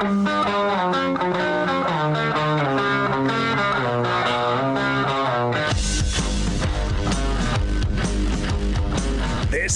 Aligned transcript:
Thank 0.00 1.48
you. 1.48 1.57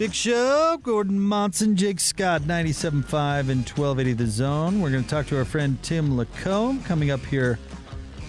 Big 0.00 0.14
Show, 0.14 0.78
Gordon 0.82 1.20
Monson, 1.20 1.76
Jake 1.76 2.00
Scott, 2.00 2.40
97.5 2.40 3.50
and 3.50 3.68
1280 3.68 4.14
The 4.14 4.26
Zone. 4.26 4.80
We're 4.80 4.90
going 4.90 5.04
to 5.04 5.10
talk 5.10 5.26
to 5.26 5.36
our 5.36 5.44
friend 5.44 5.76
Tim 5.82 6.16
LaComb 6.16 6.82
coming 6.86 7.10
up 7.10 7.22
here 7.26 7.58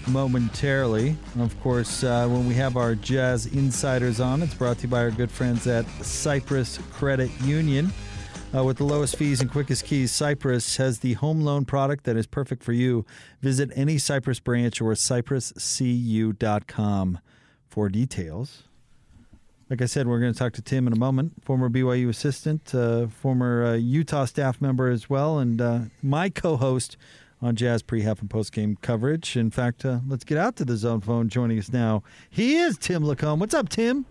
momentarily. 0.10 1.16
Of 1.40 1.58
course, 1.62 2.04
uh, 2.04 2.28
when 2.28 2.46
we 2.46 2.56
have 2.56 2.76
our 2.76 2.94
Jazz 2.94 3.46
Insiders 3.46 4.20
on, 4.20 4.42
it's 4.42 4.54
brought 4.54 4.80
to 4.80 4.84
you 4.84 4.90
by 4.90 5.00
our 5.00 5.12
good 5.12 5.32
friends 5.32 5.66
at 5.66 5.86
Cyprus 6.04 6.78
Credit 6.92 7.32
Union. 7.40 7.94
Uh, 8.54 8.66
with 8.66 8.76
the 8.76 8.84
lowest 8.84 9.16
fees 9.16 9.40
and 9.40 9.50
quickest 9.50 9.86
keys, 9.86 10.12
Cyprus 10.12 10.76
has 10.76 11.00
the 11.00 11.14
home 11.14 11.40
loan 11.40 11.64
product 11.64 12.04
that 12.04 12.18
is 12.18 12.28
perfect 12.28 12.64
for 12.64 12.74
you. 12.74 13.06
Visit 13.40 13.72
any 13.76 13.98
Cyprus 13.98 14.42
branch 14.42 14.82
or 14.82 14.92
cypruscu.com 14.92 17.20
for 17.70 17.88
details. 17.88 18.64
Like 19.72 19.82
I 19.82 19.86
said, 19.86 20.06
we're 20.06 20.20
going 20.20 20.34
to 20.34 20.38
talk 20.38 20.52
to 20.56 20.62
Tim 20.62 20.86
in 20.86 20.92
a 20.92 20.98
moment, 20.98 21.46
former 21.46 21.70
BYU 21.70 22.10
assistant, 22.10 22.76
uh, 22.76 23.08
former 23.08 23.64
uh, 23.64 23.74
Utah 23.76 24.26
staff 24.26 24.60
member 24.60 24.90
as 24.90 25.10
well, 25.10 25.40
and 25.40 25.62
uh, 25.62 25.80
my 26.04 26.28
co 26.28 26.58
host 26.58 26.98
on 27.42 27.56
Jazz 27.56 27.82
pre 27.82 28.02
half 28.02 28.20
and 28.20 28.30
post 28.30 28.52
game 28.52 28.78
coverage. 28.82 29.38
In 29.38 29.50
fact, 29.50 29.86
uh, 29.86 30.00
let's 30.06 30.26
get 30.26 30.38
out 30.38 30.58
to 30.58 30.66
the 30.66 30.76
zone 30.76 31.00
phone. 31.00 31.30
Joining 31.30 31.58
us 31.58 31.72
now, 31.72 32.04
he 32.30 32.58
is 32.58 32.78
Tim 32.78 33.04
LaComb. 33.04 33.40
What's 33.40 33.54
up, 33.54 33.70
Tim? 33.70 34.06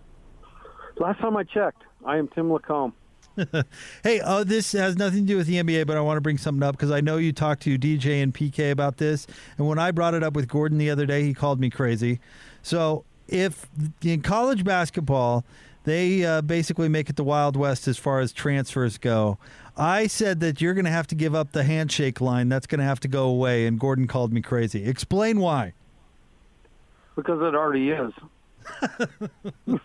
Last 0.97 1.19
time 1.19 1.37
I 1.37 1.43
checked, 1.43 1.83
I 2.07 2.17
am 2.17 2.27
Tim 2.29 2.49
LaComb. 2.49 2.93
hey, 4.03 4.19
uh, 4.19 4.43
this 4.43 4.71
has 4.71 4.97
nothing 4.97 5.19
to 5.19 5.27
do 5.27 5.37
with 5.37 5.45
the 5.45 5.61
NBA, 5.61 5.85
but 5.85 5.95
I 5.95 6.01
want 6.01 6.17
to 6.17 6.21
bring 6.21 6.39
something 6.39 6.63
up 6.63 6.75
because 6.75 6.89
I 6.89 7.01
know 7.01 7.17
you 7.17 7.33
talked 7.33 7.61
to 7.63 7.77
DJ 7.77 8.23
and 8.23 8.33
PK 8.33 8.71
about 8.71 8.97
this. 8.97 9.27
And 9.59 9.67
when 9.67 9.77
I 9.77 9.91
brought 9.91 10.15
it 10.15 10.23
up 10.23 10.33
with 10.33 10.47
Gordon 10.47 10.79
the 10.79 10.89
other 10.89 11.05
day, 11.05 11.21
he 11.21 11.35
called 11.35 11.59
me 11.59 11.69
crazy. 11.69 12.19
So 12.63 13.05
if 13.31 13.67
in 14.03 14.21
college 14.21 14.63
basketball 14.63 15.45
they 15.83 16.23
uh, 16.23 16.41
basically 16.41 16.89
make 16.89 17.09
it 17.09 17.15
the 17.15 17.23
Wild 17.23 17.55
West 17.55 17.87
as 17.87 17.97
far 17.97 18.19
as 18.19 18.31
transfers 18.31 18.97
go. 18.97 19.37
I 19.75 20.07
said 20.07 20.39
that 20.41 20.61
you're 20.61 20.73
going 20.73 20.85
to 20.85 20.91
have 20.91 21.07
to 21.07 21.15
give 21.15 21.33
up 21.33 21.53
the 21.53 21.63
handshake 21.63 22.21
line. 22.21 22.49
That's 22.49 22.67
going 22.67 22.79
to 22.79 22.85
have 22.85 22.99
to 23.01 23.07
go 23.07 23.25
away. 23.25 23.65
And 23.65 23.79
Gordon 23.79 24.07
called 24.07 24.31
me 24.31 24.41
crazy. 24.41 24.85
Explain 24.85 25.39
why. 25.39 25.73
Because 27.15 27.41
it 27.41 27.55
already 27.55 27.89
is. 27.89 28.13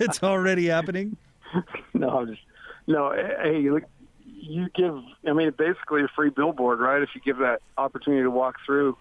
it's 0.00 0.22
already 0.22 0.66
happening. 0.66 1.16
no, 1.94 2.10
I'm 2.10 2.26
just 2.26 2.42
no. 2.86 3.12
Hey, 3.12 3.70
look, 3.70 3.84
you 4.24 4.68
give. 4.74 5.00
I 5.26 5.32
mean, 5.32 5.52
basically 5.56 6.02
a 6.02 6.08
free 6.16 6.30
billboard, 6.30 6.80
right? 6.80 7.00
If 7.00 7.10
you 7.14 7.20
give 7.20 7.38
that 7.38 7.62
opportunity 7.76 8.24
to 8.24 8.30
walk 8.30 8.56
through, 8.66 8.96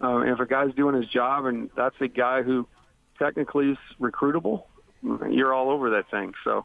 um, 0.00 0.26
if 0.26 0.40
a 0.40 0.46
guy's 0.46 0.74
doing 0.74 0.94
his 0.94 1.06
job, 1.06 1.44
and 1.44 1.70
that's 1.76 1.94
a 2.00 2.08
guy 2.08 2.42
who 2.42 2.66
technically 3.22 3.70
is 3.70 3.78
recruitable, 4.00 4.64
you're 5.30 5.54
all 5.54 5.70
over 5.70 5.90
that 5.90 6.10
thing. 6.10 6.34
So, 6.44 6.64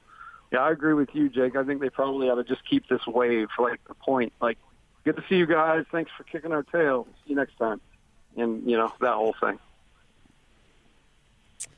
yeah, 0.52 0.60
I 0.60 0.72
agree 0.72 0.94
with 0.94 1.10
you, 1.14 1.30
Jake. 1.30 1.56
I 1.56 1.64
think 1.64 1.82
they 1.82 1.90
probably 1.90 2.30
ought 2.30 2.36
to 2.36 2.44
just 2.44 2.68
keep 2.68 2.88
this 2.88 3.06
wave 3.06 3.50
for 3.56 3.70
like 3.70 3.84
the 3.88 3.94
point. 3.94 4.34
Like, 4.42 4.58
good 5.04 5.16
to 5.18 5.24
see 5.30 5.36
you 5.36 5.46
guys. 5.46 5.86
Thanks 5.92 6.12
for 6.18 6.24
kicking 6.24 6.52
our 6.52 6.64
tail. 6.64 7.08
See 7.24 7.32
you 7.32 7.36
next 7.36 7.58
time. 7.58 7.82
And 8.36 8.70
you 8.70 8.78
know 8.78 8.92
that 9.02 9.14
whole 9.14 9.36
thing. 9.40 9.60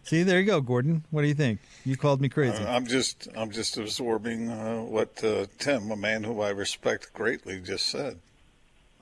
See, 0.03 0.23
there 0.23 0.39
you 0.39 0.45
go, 0.45 0.59
Gordon. 0.59 1.03
What 1.11 1.21
do 1.21 1.27
you 1.27 1.35
think? 1.35 1.59
You 1.85 1.95
called 1.95 2.19
me 2.19 2.29
crazy. 2.29 2.63
Uh, 2.63 2.75
I'm 2.75 2.85
just, 2.85 3.27
I'm 3.35 3.51
just 3.51 3.77
absorbing 3.77 4.49
uh, 4.49 4.81
what 4.81 5.23
uh, 5.23 5.45
Tim, 5.59 5.91
a 5.91 5.95
man 5.95 6.23
who 6.23 6.41
I 6.41 6.49
respect 6.49 7.13
greatly, 7.13 7.59
just 7.59 7.85
said. 7.85 8.19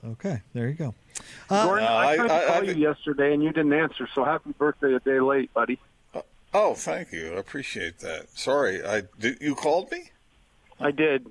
Okay, 0.04 0.42
there 0.54 0.68
you 0.68 0.74
go. 0.74 0.94
Uh, 1.50 1.66
Gordon, 1.66 1.88
I 1.88 2.16
tried 2.16 2.30
I, 2.30 2.40
to 2.40 2.46
call 2.46 2.56
I, 2.56 2.62
you 2.62 2.74
yesterday 2.74 3.34
and 3.34 3.42
you 3.42 3.50
didn't 3.50 3.72
answer. 3.72 4.08
So 4.14 4.24
happy 4.24 4.52
birthday 4.52 4.94
a 4.94 5.00
day 5.00 5.20
late, 5.20 5.52
buddy. 5.52 5.80
Uh, 6.14 6.22
oh, 6.54 6.74
thank 6.74 7.12
you. 7.12 7.34
I 7.34 7.38
appreciate 7.38 7.98
that. 8.00 8.28
Sorry, 8.30 8.84
I 8.84 9.02
did. 9.18 9.38
You 9.40 9.54
called 9.54 9.90
me. 9.90 10.10
I 10.80 10.92
did. 10.92 11.26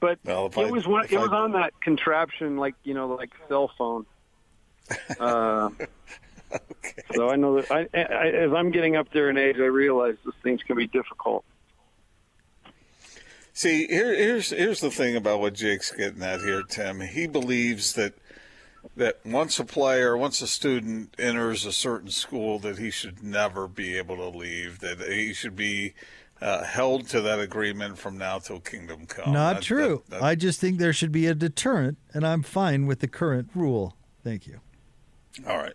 But 0.00 0.18
well, 0.24 0.46
it 0.56 0.70
was 0.70 0.86
one, 0.86 1.06
it 1.08 1.18
was 1.18 1.30
on 1.30 1.52
that 1.52 1.80
contraption, 1.80 2.56
like 2.56 2.74
you 2.82 2.92
know, 2.94 3.08
like 3.08 3.30
cell 3.48 3.70
phone. 3.76 4.06
Uh, 5.18 5.70
okay. 6.52 7.02
So 7.14 7.30
I 7.30 7.36
know 7.36 7.58
that 7.58 7.70
I, 7.70 7.88
I, 7.94 8.28
as 8.28 8.52
I'm 8.52 8.70
getting 8.70 8.96
up 8.96 9.10
there 9.12 9.30
in 9.30 9.38
age, 9.38 9.56
I 9.56 9.60
realize 9.60 10.16
these 10.26 10.34
things 10.42 10.62
can 10.62 10.76
be 10.76 10.86
difficult. 10.86 11.42
See, 13.56 13.86
here, 13.86 14.12
here's 14.12 14.50
here's 14.50 14.80
the 14.80 14.90
thing 14.90 15.14
about 15.14 15.38
what 15.38 15.54
Jake's 15.54 15.92
getting 15.92 16.24
at 16.24 16.40
here, 16.40 16.64
Tim. 16.64 17.00
He 17.00 17.28
believes 17.28 17.92
that 17.92 18.14
that 18.96 19.20
once 19.24 19.60
a 19.60 19.64
player, 19.64 20.16
once 20.16 20.42
a 20.42 20.48
student 20.48 21.14
enters 21.20 21.64
a 21.64 21.72
certain 21.72 22.10
school, 22.10 22.58
that 22.58 22.78
he 22.78 22.90
should 22.90 23.22
never 23.22 23.68
be 23.68 23.96
able 23.96 24.16
to 24.16 24.36
leave. 24.36 24.80
That 24.80 25.00
he 25.00 25.32
should 25.32 25.54
be 25.54 25.94
uh, 26.42 26.64
held 26.64 27.08
to 27.10 27.20
that 27.20 27.38
agreement 27.38 27.96
from 27.96 28.18
now 28.18 28.40
till 28.40 28.58
kingdom 28.58 29.06
come. 29.06 29.32
Not 29.32 29.54
that, 29.54 29.62
true. 29.62 30.02
That, 30.08 30.18
that, 30.18 30.24
I 30.24 30.34
just 30.34 30.60
think 30.60 30.78
there 30.78 30.92
should 30.92 31.12
be 31.12 31.28
a 31.28 31.34
deterrent, 31.34 31.96
and 32.12 32.26
I'm 32.26 32.42
fine 32.42 32.86
with 32.86 32.98
the 32.98 33.08
current 33.08 33.50
rule. 33.54 33.96
Thank 34.24 34.48
you. 34.48 34.60
All 35.46 35.58
right. 35.58 35.74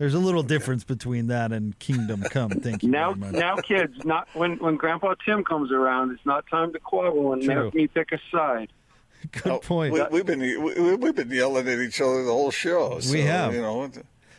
There's 0.00 0.14
a 0.14 0.18
little 0.18 0.42
difference 0.54 0.82
between 0.82 1.26
that 1.26 1.52
and 1.52 1.78
Kingdom 1.78 2.22
Come. 2.22 2.48
Thank 2.50 2.82
you. 2.82 2.88
now, 2.88 3.12
now, 3.12 3.56
kids, 3.56 4.02
not 4.04 4.28
when 4.32 4.56
when 4.56 4.76
Grandpa 4.76 5.14
Tim 5.26 5.44
comes 5.44 5.70
around, 5.70 6.10
it's 6.12 6.24
not 6.24 6.46
time 6.48 6.72
to 6.72 6.80
quarrel 6.80 7.34
and 7.34 7.42
True. 7.42 7.66
make 7.66 7.74
me 7.74 7.86
pick 7.86 8.10
a 8.12 8.18
side. 8.32 8.72
Good 9.32 9.52
oh, 9.52 9.58
point. 9.58 9.92
We, 9.92 9.98
have 9.98 10.26
been 10.26 10.40
we, 10.40 11.06
have 11.06 11.14
been 11.14 11.30
yelling 11.30 11.68
at 11.68 11.78
each 11.78 12.00
other 12.00 12.24
the 12.24 12.32
whole 12.32 12.50
show. 12.50 12.98
So, 13.00 13.12
we 13.12 13.20
have. 13.20 13.54
You 13.54 13.60
know. 13.60 13.90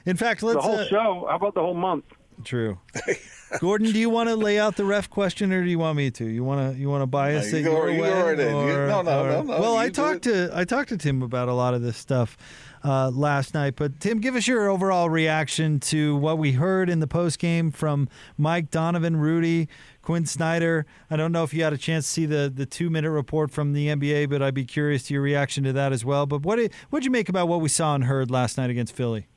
In 0.07 0.17
fact, 0.17 0.41
let's 0.41 0.55
the 0.55 0.61
whole 0.63 0.79
uh, 0.79 0.87
show. 0.87 1.27
How 1.29 1.35
about 1.35 1.53
the 1.53 1.61
whole 1.61 1.75
month? 1.75 2.05
True. 2.43 2.79
Gordon, 3.59 3.91
do 3.91 3.99
you 3.99 4.09
want 4.09 4.29
to 4.29 4.35
lay 4.35 4.59
out 4.59 4.75
the 4.75 4.85
ref 4.85 5.09
question, 5.09 5.51
or 5.51 5.63
do 5.63 5.69
you 5.69 5.79
want 5.79 5.97
me 5.97 6.09
to? 6.11 6.25
You 6.25 6.43
want 6.43 6.73
to 6.73 6.79
you 6.79 6.89
want 6.89 7.01
to 7.01 7.07
bias 7.07 7.51
no, 7.51 7.57
it 7.57 7.61
you 7.61 7.71
your 7.71 7.89
you 7.89 8.01
way? 8.01 8.11
Or, 8.11 8.35
no, 8.35 9.01
no, 9.01 9.23
or, 9.23 9.29
no, 9.29 9.41
no, 9.41 9.59
Well, 9.59 9.77
I 9.77 9.89
talked 9.89 10.23
to 10.23 10.49
I 10.53 10.63
talked 10.63 10.89
to 10.89 10.97
Tim 10.97 11.21
about 11.21 11.49
a 11.49 11.53
lot 11.53 11.73
of 11.73 11.81
this 11.81 11.97
stuff 11.97 12.37
uh, 12.83 13.09
last 13.09 13.53
night. 13.53 13.75
But 13.75 13.99
Tim, 13.99 14.19
give 14.19 14.35
us 14.35 14.47
your 14.47 14.69
overall 14.69 15.09
reaction 15.09 15.79
to 15.81 16.15
what 16.15 16.37
we 16.37 16.53
heard 16.53 16.89
in 16.89 16.99
the 16.99 17.07
post 17.07 17.39
game 17.39 17.71
from 17.71 18.09
Mike 18.37 18.71
Donovan, 18.71 19.17
Rudy, 19.17 19.67
Quin 20.01 20.25
Snyder. 20.25 20.85
I 21.09 21.15
don't 21.15 21.31
know 21.31 21.43
if 21.43 21.53
you 21.53 21.63
had 21.63 21.73
a 21.73 21.77
chance 21.77 22.05
to 22.05 22.11
see 22.11 22.25
the 22.25 22.51
the 22.53 22.65
two 22.65 22.89
minute 22.89 23.11
report 23.11 23.51
from 23.51 23.73
the 23.73 23.87
NBA, 23.87 24.29
but 24.29 24.41
I'd 24.41 24.53
be 24.53 24.65
curious 24.65 25.03
to 25.03 25.13
your 25.13 25.23
reaction 25.23 25.63
to 25.65 25.73
that 25.73 25.91
as 25.91 26.05
well. 26.05 26.25
But 26.25 26.43
what 26.43 26.55
did 26.55 26.73
what 26.89 27.03
you 27.03 27.11
make 27.11 27.29
about 27.29 27.47
what 27.47 27.61
we 27.61 27.69
saw 27.69 27.95
and 27.95 28.05
heard 28.05 28.31
last 28.31 28.57
night 28.57 28.69
against 28.69 28.95
Philly? 28.95 29.27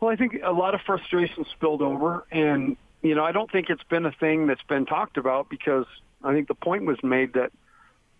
Well, 0.00 0.10
I 0.10 0.16
think 0.16 0.40
a 0.42 0.52
lot 0.52 0.74
of 0.74 0.80
frustration 0.82 1.44
spilled 1.52 1.82
over, 1.82 2.24
and 2.30 2.76
you 3.02 3.14
know 3.14 3.24
I 3.24 3.32
don't 3.32 3.50
think 3.50 3.68
it's 3.70 3.82
been 3.84 4.06
a 4.06 4.12
thing 4.12 4.46
that's 4.46 4.62
been 4.62 4.86
talked 4.86 5.18
about 5.18 5.48
because 5.48 5.86
I 6.24 6.32
think 6.32 6.48
the 6.48 6.54
point 6.54 6.84
was 6.84 7.02
made 7.02 7.34
that 7.34 7.52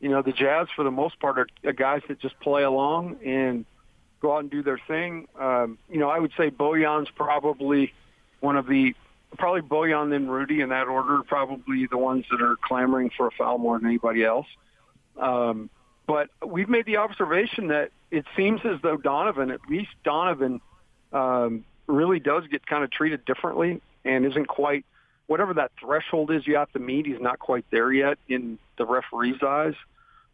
you 0.01 0.09
know, 0.09 0.23
the 0.23 0.33
Jazz 0.33 0.69
for 0.75 0.83
the 0.83 0.91
most 0.91 1.21
part 1.21 1.51
are 1.65 1.73
guys 1.73 2.01
that 2.09 2.19
just 2.19 2.39
play 2.41 2.63
along 2.63 3.19
and 3.25 3.67
go 4.21 4.35
out 4.35 4.41
and 4.41 4.51
do 4.51 4.63
their 4.63 4.81
thing. 4.89 5.29
Um, 5.39 5.79
you 5.91 5.99
know, 5.99 6.09
I 6.09 6.19
would 6.19 6.33
say 6.37 6.51
Bojan's 6.51 7.11
probably 7.15 7.93
one 8.41 8.57
of 8.57 8.67
the 8.67 8.95
probably 9.39 9.61
Bojan 9.61 10.11
then 10.11 10.29
Rudy 10.29 10.61
in 10.61 10.71
that 10.71 10.89
order, 10.89 11.23
probably 11.23 11.87
the 11.87 11.99
ones 11.99 12.25
that 12.31 12.43
are 12.43 12.57
clamoring 12.57 13.11
for 13.17 13.29
a 13.29 13.31
foul 13.31 13.59
more 13.59 13.79
than 13.79 13.87
anybody 13.87 14.25
else. 14.25 14.47
Um, 15.17 15.71
but 16.07 16.31
we've 16.45 16.69
made 16.69 16.87
the 16.87 16.97
observation 16.97 17.69
that 17.69 17.91
it 18.11 18.25
seems 18.37 18.61
as 18.65 18.81
though 18.83 18.97
Donovan, 18.97 19.51
at 19.51 19.61
least 19.69 19.91
Donovan, 20.03 20.61
um, 21.13 21.65
really 21.91 22.21
does 22.21 22.47
get 22.47 22.67
kind 22.67 22.85
of 22.85 22.91
treated 22.91 23.25
differently 23.25 23.81
and 24.05 24.25
isn't 24.25 24.47
quite 24.47 24.85
whatever 25.27 25.55
that 25.55 25.71
threshold 25.81 26.31
is 26.33 26.47
you 26.47 26.57
have 26.57 26.73
to 26.73 26.81
meet. 26.81 27.07
He's 27.07 27.21
not 27.21 27.39
quite 27.39 27.65
there 27.71 27.93
yet 27.93 28.19
in 28.29 28.59
the 28.79 28.85
referee's 28.85 29.41
eyes. 29.43 29.75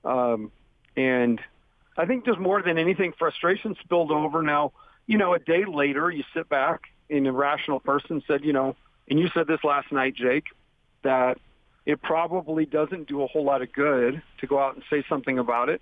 Um, 0.05 0.51
and 0.97 1.41
I 1.99 2.07
think 2.07 2.25
just 2.25 2.39
more 2.39 2.63
than 2.63 2.79
anything, 2.79 3.13
frustration 3.19 3.77
spilled 3.83 4.11
over. 4.11 4.43
Now, 4.43 4.73
you 5.07 5.19
know, 5.19 5.35
a 5.35 5.39
day 5.39 5.65
later, 5.67 6.11
you 6.11 6.25
sit 6.33 6.49
back 6.49 6.85
and 7.11 7.27
a 7.27 7.33
rational 7.33 7.81
person 7.81 8.23
said, 8.27 8.45
you 8.45 8.53
know, 8.53 8.75
and 9.09 9.19
you 9.19 9.29
said 9.35 9.47
this 9.47 9.63
last 9.63 9.93
night, 9.93 10.15
Jake, 10.15 10.47
that 11.03 11.39
it 11.85 12.03
probably 12.03 12.67
doesn't 12.67 13.07
do 13.07 13.23
a 13.23 13.27
whole 13.27 13.45
lot 13.45 13.63
of 13.63 13.73
good 13.73 14.23
to 14.41 14.47
go 14.47 14.59
out 14.59 14.75
and 14.75 14.83
say 14.91 15.05
something 15.09 15.39
about 15.39 15.69
it. 15.69 15.81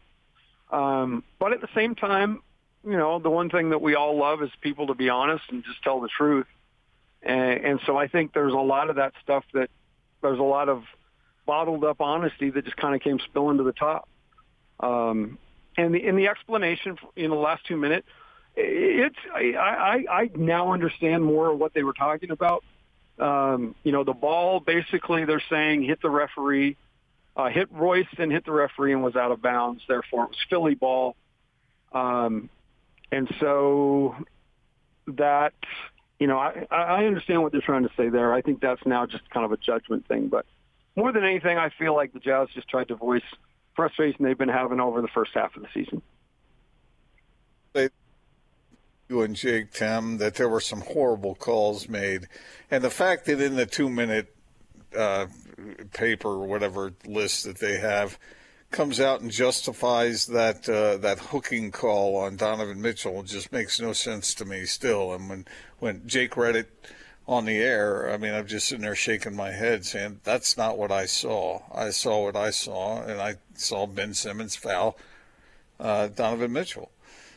Um, 0.71 1.23
but 1.39 1.53
at 1.53 1.61
the 1.61 1.69
same 1.75 1.95
time, 1.95 2.43
you 2.87 2.97
know, 2.97 3.19
the 3.19 3.31
one 3.31 3.51
thing 3.51 3.71
that 3.71 3.81
we 3.81 3.95
all 3.95 4.17
love 4.19 4.43
is 4.43 4.51
people 4.61 4.89
to 4.89 4.95
be 4.95 5.09
honest 5.09 5.45
and 5.51 5.65
just 5.65 5.83
tell 5.83 6.01
the 6.01 6.09
truth. 6.09 6.47
And, 7.23 7.65
and 7.65 7.81
so 7.87 7.97
I 7.97 8.09
think 8.09 8.33
there's 8.35 8.53
a 8.53 8.57
lot 8.57 8.91
of 8.91 8.97
that 8.97 9.15
stuff 9.23 9.45
that 9.55 9.71
there's 10.23 10.39
a 10.39 10.43
lot 10.43 10.69
of 10.69 10.85
bottled 11.47 11.85
up 11.85 12.01
honesty 12.01 12.51
that 12.51 12.65
just 12.65 12.77
kind 12.77 12.95
of 12.95 13.01
came 13.01 13.19
spilling 13.19 13.59
to 13.59 13.65
the 13.65 13.73
top. 13.73 14.09
Um, 14.81 15.39
and 15.77 15.95
the 15.95 16.07
in 16.07 16.17
the 16.17 16.29
explanation 16.29 16.99
in 17.17 17.31
the 17.31 17.37
last 17.37 17.67
two 17.67 17.77
minutes, 17.77 18.07
it's 18.57 19.17
I, 19.33 19.55
I 19.57 20.05
I 20.23 20.31
now 20.35 20.73
understand 20.73 21.25
more 21.25 21.51
of 21.51 21.59
what 21.59 21.75
they 21.75 21.83
were 21.83 21.93
talking 21.93 22.31
about. 22.31 22.65
Um, 23.19 23.75
you 23.83 23.93
know, 23.93 24.05
the 24.05 24.13
ball 24.13 24.61
basically 24.61 25.25
they're 25.25 25.43
saying 25.51 25.83
hit 25.83 26.01
the 26.03 26.11
referee, 26.11 26.77
uh, 27.37 27.49
hit 27.49 27.71
Royce 27.73 28.07
and 28.19 28.31
hit 28.31 28.45
the 28.45 28.53
referee 28.53 28.93
and 28.93 29.03
was 29.03 29.17
out 29.17 29.33
of 29.33 29.41
bounds. 29.41 29.83
Therefore, 29.89 30.25
it 30.25 30.31
was 30.31 30.39
Philly 30.49 30.75
ball. 30.75 31.17
Um, 31.93 32.51
and 33.15 33.35
so 33.41 34.17
that 35.07 35.55
you 36.19 36.27
know, 36.27 36.39
I, 36.39 36.67
I 36.71 37.05
understand 37.05 37.43
what 37.43 37.53
they're 37.53 37.61
trying 37.61 37.83
to 37.83 37.91
say 37.97 38.09
there. 38.09 38.33
I 38.33 38.41
think 38.41 38.61
that's 38.61 38.85
now 38.87 39.05
just 39.05 39.29
kind 39.31 39.45
of 39.45 39.53
a 39.53 39.57
judgment 39.57 40.07
thing. 40.07 40.29
But 40.29 40.47
more 40.97 41.13
than 41.13 41.25
anything, 41.25 41.59
I 41.59 41.71
feel 41.71 41.95
like 41.95 42.13
the 42.13 42.21
Jazz 42.21 42.49
just 42.55 42.69
tried 42.69 42.89
to 42.89 42.95
voice 42.95 43.23
frustration 43.75 44.25
they've 44.25 44.39
been 44.39 44.49
having 44.49 44.81
over 44.81 45.03
the 45.03 45.09
first 45.09 45.33
half 45.35 45.57
of 45.57 45.63
the 45.63 45.69
season. 45.75 46.03
They, 47.73 47.89
You 49.09 49.23
and 49.23 49.35
Jake, 49.35 49.73
Tim, 49.73 50.19
that 50.19 50.37
there 50.37 50.49
were 50.49 50.61
some 50.61 50.83
horrible 50.83 51.35
calls 51.35 51.89
made, 51.89 52.29
and 52.71 52.85
the 52.85 52.91
fact 52.91 53.27
that 53.27 53.41
in 53.41 53.57
the 53.57 53.67
two-minute 53.67 54.35
uh, 54.97 55.27
paper 55.93 56.29
or 56.29 56.47
whatever 56.47 56.93
list 57.05 57.45
that 57.45 57.59
they 57.59 57.79
have 57.79 58.19
comes 58.75 58.99
out 58.99 59.21
and 59.21 59.31
justifies 59.31 60.27
that 60.27 60.69
uh, 60.69 60.97
that 60.97 61.19
hooking 61.19 61.71
call 61.71 62.17
on 62.17 62.37
Donovan 62.37 62.83
Mitchell 62.83 63.23
just 63.23 63.53
makes 63.53 63.81
no 63.81 63.93
sense 63.93 64.35
to 64.35 64.45
me 64.45 64.67
still. 64.67 65.15
And 65.15 65.29
when 65.29 65.47
when 65.79 66.03
Jake 66.07 66.37
read 66.37 66.57
it 66.57 66.69
on 67.27 67.45
the 67.45 67.57
air, 67.57 68.13
I 68.13 68.17
mean, 68.17 68.35
I'm 68.35 68.47
just 68.49 68.67
sitting 68.67 68.83
there 68.83 68.97
shaking 68.97 69.37
my 69.37 69.53
head, 69.53 69.87
saying 69.87 70.21
that's 70.25 70.57
not 70.57 70.77
what 70.77 70.91
I 70.91 71.07
saw. 71.07 71.63
I 71.73 71.91
saw 71.91 72.25
what 72.25 72.37
I 72.37 72.51
saw, 72.51 73.01
and 73.03 73.21
I 73.21 73.37
saw 73.55 73.87
Ben 73.87 74.13
Simmons 74.13 74.57
foul 74.57 74.99
uh, 75.79 76.09
Donovan 76.09 76.53
Mitchell. 76.53 76.91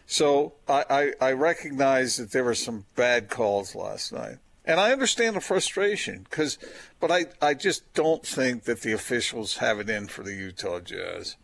So 0.08 0.54
I, 0.68 1.14
I, 1.22 1.28
I 1.28 1.32
recognize 1.34 2.18
that 2.18 2.32
there 2.32 2.44
were 2.44 2.56
some 2.56 2.86
bad 2.96 3.30
calls 3.30 3.76
last 3.76 4.12
night. 4.12 4.38
And 4.68 4.80
I 4.80 4.92
understand 4.92 5.36
the 5.36 5.42
frustration, 5.42 6.28
because, 6.30 6.60
but 7.00 7.10
I, 7.10 7.26
I 7.42 7.56
just 7.56 7.92
don't 7.94 8.24
think 8.24 8.66
that 8.66 8.82
the 8.82 8.92
officials 8.92 9.58
have 9.58 9.80
it 9.80 9.90
in 9.90 10.08
for 10.08 10.24
the 10.24 10.36
Utah 10.36 10.82
Jazz. 10.82 11.38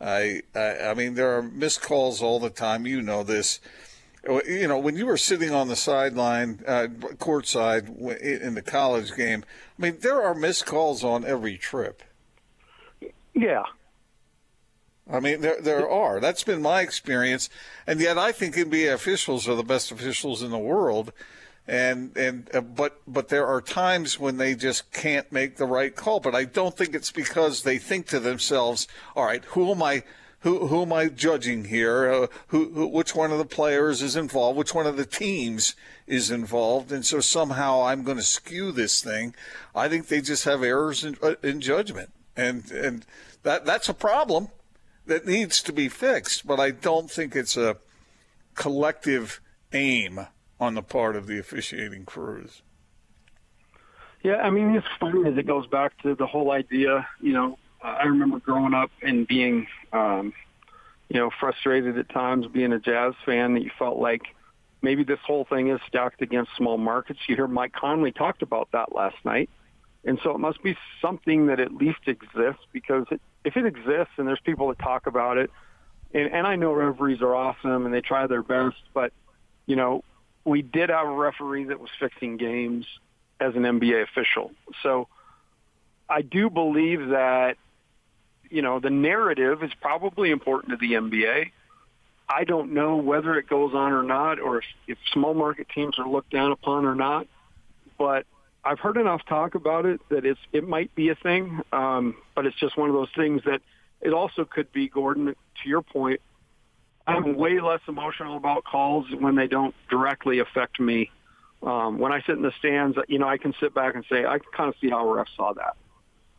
I, 0.00 0.42
I, 0.54 0.78
I 0.78 0.94
mean, 0.94 1.14
there 1.14 1.36
are 1.36 1.42
missed 1.42 1.82
calls 1.82 2.22
all 2.22 2.40
the 2.40 2.50
time. 2.50 2.86
You 2.86 3.02
know 3.02 3.22
this 3.22 3.60
you 4.28 4.68
know, 4.68 4.78
when 4.78 4.96
you 4.96 5.06
were 5.06 5.16
sitting 5.16 5.52
on 5.52 5.68
the 5.68 5.76
sideline, 5.76 6.62
uh, 6.66 6.88
courtside 7.16 7.88
in 8.20 8.54
the 8.54 8.62
college 8.62 9.14
game, 9.16 9.44
I 9.78 9.82
mean, 9.82 9.98
there 10.00 10.22
are 10.22 10.34
missed 10.34 10.66
calls 10.66 11.02
on 11.02 11.24
every 11.24 11.56
trip. 11.56 12.02
Yeah. 13.34 13.62
I 15.10 15.20
mean, 15.20 15.40
there 15.40 15.60
there 15.60 15.88
are. 15.88 16.20
That's 16.20 16.44
been 16.44 16.62
my 16.62 16.82
experience, 16.82 17.50
and 17.86 17.98
yet 17.98 18.16
I 18.16 18.30
think 18.30 18.54
NBA 18.54 18.92
officials 18.92 19.48
are 19.48 19.56
the 19.56 19.64
best 19.64 19.90
officials 19.90 20.42
in 20.42 20.50
the 20.50 20.58
world, 20.58 21.12
and 21.70 22.16
and 22.16 22.50
uh, 22.52 22.60
but 22.60 23.00
but 23.06 23.28
there 23.28 23.46
are 23.46 23.60
times 23.60 24.18
when 24.18 24.38
they 24.38 24.56
just 24.56 24.92
can't 24.92 25.30
make 25.30 25.56
the 25.56 25.66
right 25.66 25.94
call. 25.94 26.18
But 26.18 26.34
I 26.34 26.44
don't 26.44 26.76
think 26.76 26.96
it's 26.96 27.12
because 27.12 27.62
they 27.62 27.78
think 27.78 28.08
to 28.08 28.18
themselves, 28.18 28.88
"All 29.14 29.24
right, 29.24 29.44
who 29.46 29.70
am 29.70 29.82
I?" 29.82 30.02
who 30.40 30.66
who 30.68 30.82
am 30.82 30.92
I 30.92 31.08
judging 31.08 31.66
here? 31.66 32.10
Uh, 32.10 32.26
who, 32.48 32.72
who, 32.72 32.86
which 32.86 33.14
one 33.14 33.30
of 33.30 33.36
the 33.38 33.44
players 33.44 34.00
is 34.00 34.16
involved? 34.16 34.58
Which 34.58 34.74
one 34.74 34.86
of 34.86 34.96
the 34.96 35.04
teams 35.04 35.74
is 36.06 36.30
involved? 36.30 36.90
And 36.90 37.04
so 37.04 37.20
somehow 37.20 37.84
I'm 37.84 38.04
going 38.04 38.16
to 38.16 38.22
skew 38.22 38.72
this 38.72 39.02
thing. 39.02 39.34
I 39.74 39.88
think 39.88 40.08
they 40.08 40.22
just 40.22 40.46
have 40.46 40.62
errors 40.62 41.04
in, 41.04 41.18
uh, 41.22 41.34
in 41.42 41.60
judgment, 41.60 42.10
and 42.36 42.70
and 42.70 43.04
that 43.42 43.66
that's 43.66 43.90
a 43.90 43.94
problem 43.94 44.48
that 45.06 45.26
needs 45.26 45.62
to 45.64 45.74
be 45.74 45.90
fixed. 45.90 46.46
But 46.46 46.58
I 46.58 46.70
don't 46.70 47.10
think 47.10 47.36
it's 47.36 47.58
a 47.58 47.76
collective 48.54 49.42
aim 49.74 50.26
on 50.60 50.74
the 50.74 50.82
part 50.82 51.16
of 51.16 51.26
the 51.26 51.38
officiating 51.38 52.04
crews. 52.04 52.62
Yeah, 54.22 54.36
I 54.36 54.50
mean, 54.50 54.74
it's 54.74 54.86
funny 55.00 55.26
as 55.28 55.38
it 55.38 55.46
goes 55.46 55.66
back 55.66 55.96
to 56.02 56.14
the 56.14 56.26
whole 56.26 56.50
idea, 56.52 57.08
you 57.20 57.32
know, 57.32 57.58
I 57.82 58.04
remember 58.04 58.38
growing 58.38 58.74
up 58.74 58.90
and 59.02 59.26
being, 59.26 59.66
um, 59.94 60.34
you 61.08 61.18
know, 61.18 61.30
frustrated 61.40 61.96
at 61.96 62.10
times 62.10 62.46
being 62.46 62.74
a 62.74 62.78
jazz 62.78 63.14
fan 63.24 63.54
that 63.54 63.62
you 63.62 63.70
felt 63.78 63.98
like 63.98 64.22
maybe 64.82 65.02
this 65.04 65.18
whole 65.26 65.46
thing 65.46 65.68
is 65.68 65.80
stacked 65.88 66.20
against 66.20 66.54
small 66.56 66.76
markets. 66.76 67.20
You 67.26 67.36
hear 67.36 67.48
Mike 67.48 67.72
Conley 67.72 68.12
talked 68.12 68.42
about 68.42 68.68
that 68.72 68.94
last 68.94 69.16
night. 69.24 69.48
And 70.04 70.18
so 70.22 70.34
it 70.34 70.38
must 70.38 70.62
be 70.62 70.76
something 71.00 71.46
that 71.46 71.60
at 71.60 71.72
least 71.72 72.00
exists 72.06 72.62
because 72.72 73.06
it, 73.10 73.20
if 73.44 73.56
it 73.56 73.64
exists 73.64 74.12
and 74.18 74.28
there's 74.28 74.40
people 74.40 74.68
that 74.68 74.78
talk 74.78 75.06
about 75.06 75.38
it, 75.38 75.50
and, 76.12 76.30
and 76.30 76.46
I 76.46 76.56
know 76.56 76.72
referees 76.72 77.22
are 77.22 77.34
awesome 77.34 77.86
and 77.86 77.94
they 77.94 78.00
try 78.02 78.26
their 78.26 78.42
best, 78.42 78.76
but, 78.92 79.12
you 79.66 79.76
know, 79.76 80.02
we 80.44 80.62
did 80.62 80.90
have 80.90 81.06
a 81.06 81.12
referee 81.12 81.64
that 81.64 81.80
was 81.80 81.90
fixing 81.98 82.36
games 82.36 82.86
as 83.38 83.54
an 83.54 83.62
NBA 83.62 84.02
official. 84.02 84.52
So 84.82 85.08
I 86.08 86.22
do 86.22 86.50
believe 86.50 87.08
that 87.08 87.56
you 88.50 88.62
know, 88.62 88.80
the 88.80 88.90
narrative 88.90 89.62
is 89.62 89.70
probably 89.80 90.30
important 90.30 90.72
to 90.72 90.76
the 90.76 90.94
NBA. 90.94 91.52
I 92.28 92.44
don't 92.44 92.72
know 92.72 92.96
whether 92.96 93.38
it 93.38 93.48
goes 93.48 93.74
on 93.74 93.92
or 93.92 94.02
not, 94.02 94.38
or 94.40 94.58
if, 94.58 94.64
if 94.86 94.98
small 95.12 95.34
market 95.34 95.68
teams 95.74 95.98
are 95.98 96.06
looked 96.06 96.30
down 96.30 96.52
upon 96.52 96.84
or 96.84 96.94
not. 96.94 97.26
But 97.96 98.26
I've 98.64 98.78
heard 98.78 98.96
enough 98.96 99.22
talk 99.26 99.54
about 99.54 99.86
it 99.86 100.00
that 100.10 100.26
it's 100.26 100.40
it 100.52 100.66
might 100.66 100.94
be 100.94 101.08
a 101.08 101.14
thing, 101.14 101.60
um, 101.72 102.16
but 102.34 102.44
it's 102.44 102.58
just 102.58 102.76
one 102.76 102.90
of 102.90 102.94
those 102.94 103.08
things 103.16 103.42
that 103.46 103.62
it 104.00 104.12
also 104.12 104.44
could 104.44 104.72
be. 104.72 104.88
Gordon, 104.88 105.26
to 105.26 105.68
your 105.68 105.82
point, 105.82 106.20
I'm 107.10 107.36
way 107.36 107.60
less 107.60 107.80
emotional 107.88 108.36
about 108.36 108.64
calls 108.64 109.06
when 109.18 109.34
they 109.34 109.46
don't 109.46 109.74
directly 109.88 110.38
affect 110.38 110.80
me. 110.80 111.10
Um, 111.62 111.98
when 111.98 112.12
I 112.12 112.20
sit 112.22 112.36
in 112.36 112.42
the 112.42 112.52
stands, 112.58 112.96
you 113.08 113.18
know, 113.18 113.28
I 113.28 113.36
can 113.36 113.54
sit 113.60 113.74
back 113.74 113.94
and 113.94 114.04
say 114.10 114.24
I 114.24 114.38
can 114.38 114.50
kind 114.56 114.68
of 114.68 114.74
see 114.80 114.88
how 114.88 115.06
a 115.06 115.14
ref 115.14 115.26
saw 115.36 115.52
that. 115.54 115.76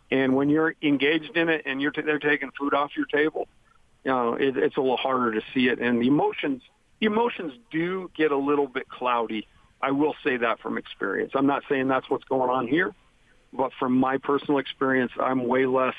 And 0.09 0.35
when 0.35 0.49
you're 0.49 0.75
engaged 0.81 1.37
in 1.37 1.49
it 1.49 1.63
and 1.65 1.81
you're 1.81 1.91
t- 1.91 2.01
they're 2.01 2.19
taking 2.19 2.51
food 2.57 2.73
off 2.73 2.91
your 2.97 3.05
table, 3.05 3.47
you 4.03 4.11
know, 4.11 4.33
it, 4.33 4.57
it's 4.57 4.77
a 4.77 4.81
little 4.81 4.97
harder 4.97 5.33
to 5.33 5.41
see 5.53 5.67
it. 5.67 5.79
And 5.79 6.01
the 6.01 6.07
emotions, 6.07 6.63
the 6.99 7.05
emotions 7.05 7.53
do 7.71 8.09
get 8.15 8.31
a 8.31 8.37
little 8.37 8.67
bit 8.67 8.89
cloudy. 8.89 9.47
I 9.81 9.91
will 9.91 10.15
say 10.23 10.37
that 10.37 10.59
from 10.59 10.77
experience. 10.77 11.31
I'm 11.35 11.47
not 11.47 11.63
saying 11.69 11.87
that's 11.87 12.09
what's 12.09 12.25
going 12.25 12.49
on 12.49 12.67
here, 12.67 12.93
but 13.53 13.71
from 13.79 13.97
my 13.97 14.17
personal 14.17 14.59
experience, 14.59 15.11
I'm 15.19 15.47
way 15.47 15.65
less. 15.65 15.95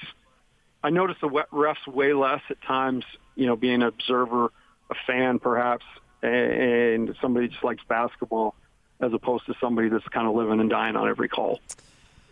I 0.82 0.90
notice 0.90 1.16
the 1.20 1.28
refs 1.28 1.86
way 1.86 2.12
less 2.12 2.42
at 2.50 2.60
times. 2.62 3.04
You 3.34 3.46
know, 3.46 3.56
being 3.56 3.76
an 3.76 3.82
observer, 3.82 4.52
a 4.92 5.06
fan 5.06 5.38
perhaps, 5.38 5.84
and 6.22 7.14
somebody 7.20 7.48
just 7.48 7.64
likes 7.64 7.82
basketball, 7.88 8.54
as 9.00 9.12
opposed 9.12 9.46
to 9.46 9.54
somebody 9.60 9.88
that's 9.88 10.06
kind 10.08 10.28
of 10.28 10.34
living 10.34 10.60
and 10.60 10.70
dying 10.70 10.96
on 10.96 11.08
every 11.08 11.28
call. 11.28 11.60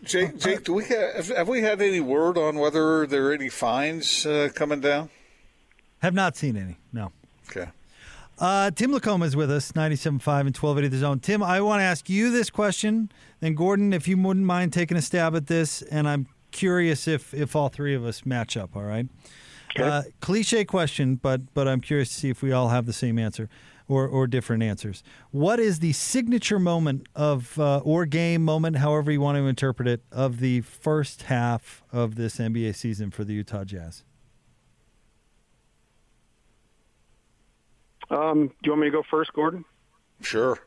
Jake, 0.05 0.39
Jake, 0.39 0.65
do 0.65 0.73
we 0.73 0.85
have, 0.85 1.29
have 1.29 1.49
we 1.49 1.61
had 1.61 1.83
any 1.83 2.01
word 2.01 2.39
on 2.39 2.59
whether 2.59 3.07
there 3.07 3.27
are 3.29 3.33
any 3.33 3.49
fines 3.49 4.25
uh, 4.25 4.49
coming 4.55 4.81
down? 4.81 5.11
Have 6.01 6.15
not 6.15 6.37
seen 6.37 6.57
any. 6.57 6.79
No. 6.93 7.13
Okay. 7.51 7.71
Uh, 8.39 8.71
Tim 8.71 8.93
LaComb 8.93 9.23
is 9.23 9.37
with 9.37 9.51
us, 9.51 9.73
97.5 9.73 10.07
and 10.07 10.57
1280 10.57 10.89
The 10.89 10.97
Zone. 10.97 11.21
Tim, 11.21 11.43
I 11.43 11.61
want 11.61 11.81
to 11.81 11.85
ask 11.85 12.09
you 12.09 12.31
this 12.31 12.49
question. 12.49 13.13
Then, 13.41 13.55
Gordon, 13.55 13.93
if 13.93 14.09
you 14.09 14.17
wouldn't 14.17 14.47
mind 14.47 14.73
taking 14.73 14.97
a 14.97 15.03
stab 15.03 15.37
at 15.37 15.47
this, 15.47 15.83
and 15.83 16.09
I'm 16.09 16.27
curious 16.51 17.07
if, 17.07 17.35
if 17.35 17.55
all 17.55 17.69
three 17.69 17.95
of 17.95 18.05
us 18.07 18.25
match 18.25 18.57
up, 18.57 18.75
all 18.75 18.83
right? 18.83 19.07
Okay. 19.77 19.89
Uh, 19.89 20.03
cliche 20.21 20.65
question, 20.65 21.17
but, 21.17 21.55
but 21.55 21.69
I'm 21.69 21.81
curious 21.81 22.09
to 22.09 22.15
see 22.15 22.31
if 22.31 22.43
we 22.43 22.53
all 22.53 22.69
have 22.69 22.87
the 22.87 22.93
same 22.93 23.19
answer 23.19 23.49
or, 23.87 24.07
or 24.07 24.27
different 24.27 24.63
answers. 24.63 25.03
What 25.31 25.61
is 25.61 25.81
the 25.81 25.93
signature 25.93 26.59
moment 26.59 27.07
of, 27.15 27.59
uh, 27.59 27.79
or 27.79 28.07
game 28.07 28.45
moment, 28.45 28.77
however 28.77 29.11
you 29.11 29.21
want 29.21 29.37
to 29.37 29.47
interpret 29.47 29.89
it, 29.89 30.03
of 30.11 30.41
the 30.41 30.61
first 30.63 31.23
half 31.23 31.83
of 31.93 32.15
this 32.15 32.37
NBA 32.37 32.75
season 32.75 33.11
for 33.11 33.25
the 33.25 33.35
Utah 33.35 33.65
Jazz? 33.65 34.05
Um, 38.11 38.49
do 38.49 38.55
you 38.65 38.73
want 38.73 38.83
me 38.83 38.87
to 38.89 38.91
go 38.93 39.03
first, 39.09 39.33
Gordon? 39.33 39.65
Sure. 40.21 40.59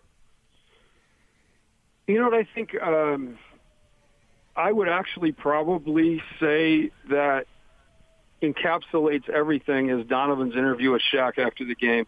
You 2.07 2.19
know 2.19 2.25
what 2.25 2.33
I 2.33 2.47
think? 2.55 2.75
Um, 2.81 3.37
I 4.55 4.71
would 4.71 4.87
actually 4.87 5.31
probably 5.31 6.21
say 6.39 6.91
that 7.09 7.47
encapsulates 8.43 9.29
everything 9.29 9.89
is 9.89 10.05
Donovan's 10.05 10.53
interview 10.53 10.91
with 10.91 11.01
Shaq 11.13 11.37
after 11.39 11.65
the 11.65 11.75
game. 11.75 12.05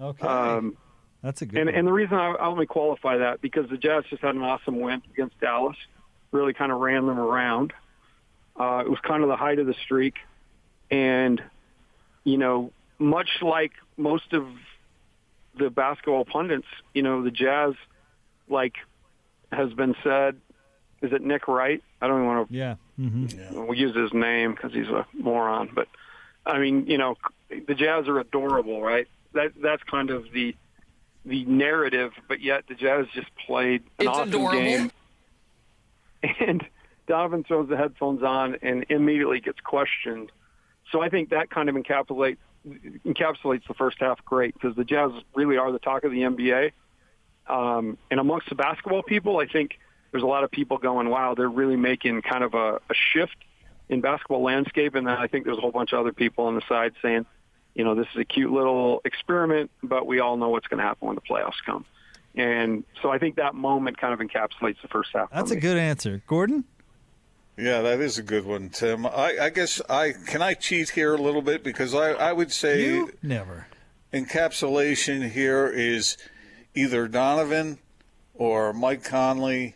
Okay. 0.00 0.26
Um, 0.26 0.76
That's 1.22 1.42
a 1.42 1.46
good 1.46 1.58
and, 1.58 1.66
one. 1.66 1.74
and 1.74 1.88
the 1.88 1.92
reason 1.92 2.14
I, 2.14 2.32
I 2.32 2.48
let 2.48 2.58
me 2.58 2.66
qualify 2.66 3.18
that 3.18 3.40
because 3.40 3.68
the 3.70 3.78
Jazz 3.78 4.04
just 4.10 4.22
had 4.22 4.34
an 4.34 4.42
awesome 4.42 4.80
win 4.80 5.02
against 5.12 5.40
Dallas. 5.40 5.76
Really 6.32 6.52
kind 6.52 6.72
of 6.72 6.80
ran 6.80 7.06
them 7.06 7.18
around. 7.18 7.72
Uh, 8.58 8.82
it 8.84 8.90
was 8.90 8.98
kind 9.02 9.22
of 9.22 9.28
the 9.28 9.36
height 9.36 9.58
of 9.58 9.66
the 9.66 9.74
streak, 9.84 10.16
and 10.90 11.42
you 12.24 12.36
know 12.36 12.72
much 12.98 13.28
like 13.42 13.72
most 13.96 14.32
of 14.32 14.46
the 15.58 15.70
basketball 15.70 16.24
pundits, 16.24 16.66
you 16.94 17.02
know, 17.02 17.22
the 17.22 17.30
Jazz, 17.30 17.74
like 18.48 18.74
has 19.52 19.72
been 19.72 19.94
said, 20.02 20.36
is 21.02 21.12
it 21.12 21.22
Nick 21.22 21.48
Wright? 21.48 21.82
I 22.00 22.06
don't 22.06 22.16
even 22.22 22.26
want 22.26 22.48
to. 22.48 22.54
Yeah. 22.54 22.74
Mm-hmm. 22.98 23.66
We 23.66 23.76
use 23.78 23.94
his 23.94 24.12
name 24.12 24.52
because 24.52 24.72
he's 24.72 24.88
a 24.88 25.06
moron, 25.12 25.70
but 25.74 25.88
I 26.46 26.58
mean, 26.58 26.86
you 26.86 26.96
know, 26.98 27.16
the 27.50 27.74
Jazz 27.74 28.08
are 28.08 28.18
adorable, 28.18 28.80
right? 28.82 29.06
That 29.34 29.52
that's 29.60 29.82
kind 29.82 30.10
of 30.10 30.30
the 30.32 30.54
the 31.24 31.44
narrative, 31.44 32.12
but 32.28 32.40
yet 32.40 32.64
the 32.68 32.74
Jazz 32.74 33.06
just 33.14 33.28
played 33.46 33.82
an 33.98 34.06
It's 34.06 34.08
awesome 34.08 34.28
adorable. 34.28 34.60
game. 34.60 34.90
And 36.40 36.66
Donovan 37.06 37.44
throws 37.44 37.68
the 37.68 37.76
headphones 37.76 38.22
on 38.22 38.56
and 38.62 38.86
immediately 38.88 39.40
gets 39.40 39.60
questioned. 39.60 40.32
So 40.90 41.02
I 41.02 41.08
think 41.08 41.30
that 41.30 41.50
kind 41.50 41.68
of 41.68 41.74
encapsulates 41.76 42.38
encapsulates 43.04 43.66
the 43.68 43.74
first 43.74 43.98
half 44.00 44.24
great 44.24 44.54
because 44.54 44.74
the 44.74 44.84
Jazz 44.84 45.12
really 45.34 45.56
are 45.56 45.70
the 45.70 45.78
talk 45.78 46.04
of 46.04 46.10
the 46.10 46.22
NBA. 46.22 46.72
Um, 47.48 47.96
and 48.10 48.18
amongst 48.18 48.48
the 48.48 48.56
basketball 48.56 49.02
people, 49.04 49.38
I 49.38 49.46
think 49.46 49.78
there's 50.16 50.22
a 50.24 50.26
lot 50.26 50.44
of 50.44 50.50
people 50.50 50.78
going, 50.78 51.10
"Wow, 51.10 51.34
they're 51.34 51.46
really 51.50 51.76
making 51.76 52.22
kind 52.22 52.42
of 52.42 52.54
a, 52.54 52.76
a 52.88 52.94
shift 53.12 53.36
in 53.90 54.00
basketball 54.00 54.42
landscape." 54.42 54.94
And 54.94 55.06
then 55.06 55.14
I 55.14 55.26
think 55.26 55.44
there's 55.44 55.58
a 55.58 55.60
whole 55.60 55.72
bunch 55.72 55.92
of 55.92 56.00
other 56.00 56.12
people 56.14 56.46
on 56.46 56.54
the 56.54 56.62
side 56.66 56.94
saying, 57.02 57.26
"You 57.74 57.84
know, 57.84 57.94
this 57.94 58.06
is 58.14 58.20
a 58.20 58.24
cute 58.24 58.50
little 58.50 59.02
experiment, 59.04 59.70
but 59.82 60.06
we 60.06 60.20
all 60.20 60.38
know 60.38 60.48
what's 60.48 60.68
going 60.68 60.78
to 60.78 60.84
happen 60.84 61.06
when 61.08 61.16
the 61.16 61.20
playoffs 61.20 61.62
come." 61.66 61.84
And 62.34 62.84
so 63.02 63.10
I 63.10 63.18
think 63.18 63.36
that 63.36 63.54
moment 63.54 63.98
kind 63.98 64.14
of 64.14 64.20
encapsulates 64.26 64.80
the 64.80 64.88
first 64.88 65.10
half. 65.14 65.30
That's 65.30 65.50
a 65.50 65.56
good 65.56 65.76
answer, 65.76 66.22
Gordon. 66.26 66.64
Yeah, 67.58 67.82
that 67.82 68.00
is 68.00 68.16
a 68.18 68.22
good 68.22 68.44
one, 68.46 68.68
Tim. 68.70 69.04
I, 69.06 69.34
I 69.40 69.50
guess 69.50 69.80
I 69.88 70.12
can 70.26 70.40
I 70.42 70.54
cheat 70.54 70.90
here 70.90 71.14
a 71.14 71.18
little 71.18 71.40
bit 71.42 71.62
because 71.62 71.94
I, 71.94 72.10
I 72.12 72.32
would 72.32 72.52
say 72.52 72.84
You 72.86 73.10
never. 73.22 73.66
encapsulation 74.12 75.30
here 75.30 75.66
is 75.66 76.16
either 76.74 77.08
Donovan 77.08 77.78
or 78.34 78.74
Mike 78.74 79.02
Conley 79.02 79.75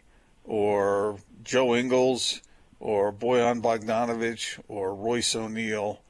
or 0.50 1.16
Joe 1.44 1.76
Ingles 1.76 2.42
or 2.80 3.12
Bojan 3.12 3.62
Bogdanovic 3.62 4.58
or 4.66 4.92
Royce 4.92 5.36
O'Neale 5.36 6.00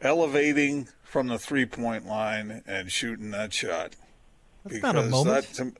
elevating 0.00 0.86
from 1.02 1.26
the 1.26 1.40
three 1.40 1.66
point 1.66 2.06
line 2.06 2.62
and 2.68 2.92
shooting 2.92 3.32
that 3.32 3.52
shot. 3.52 3.96
That's 4.64 4.80
not 4.80 4.96
a 4.96 5.02
moment. 5.02 5.52
that 5.54 5.72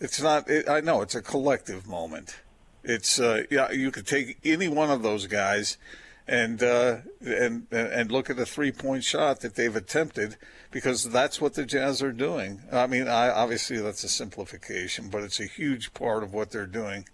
it's 0.00 0.20
not. 0.20 0.50
It, 0.50 0.68
I 0.68 0.80
know 0.80 1.00
it's 1.00 1.14
a 1.14 1.22
collective 1.22 1.86
moment. 1.86 2.40
It's 2.82 3.20
uh, 3.20 3.44
yeah. 3.50 3.70
You 3.70 3.92
could 3.92 4.06
take 4.06 4.38
any 4.44 4.66
one 4.66 4.90
of 4.90 5.04
those 5.04 5.28
guys, 5.28 5.78
and 6.26 6.60
uh, 6.60 6.98
and 7.24 7.68
and 7.70 8.10
look 8.10 8.30
at 8.30 8.36
the 8.36 8.46
three 8.46 8.72
point 8.72 9.04
shot 9.04 9.42
that 9.42 9.54
they've 9.54 9.76
attempted 9.76 10.36
because 10.72 11.04
that's 11.04 11.40
what 11.40 11.54
the 11.54 11.64
Jazz 11.64 12.02
are 12.02 12.12
doing. 12.12 12.62
I 12.72 12.88
mean, 12.88 13.06
I, 13.06 13.30
obviously 13.30 13.78
that's 13.78 14.02
a 14.02 14.08
simplification, 14.08 15.08
but 15.08 15.22
it's 15.22 15.38
a 15.38 15.46
huge 15.46 15.94
part 15.94 16.24
of 16.24 16.34
what 16.34 16.50
they're 16.50 16.66
doing 16.66 17.06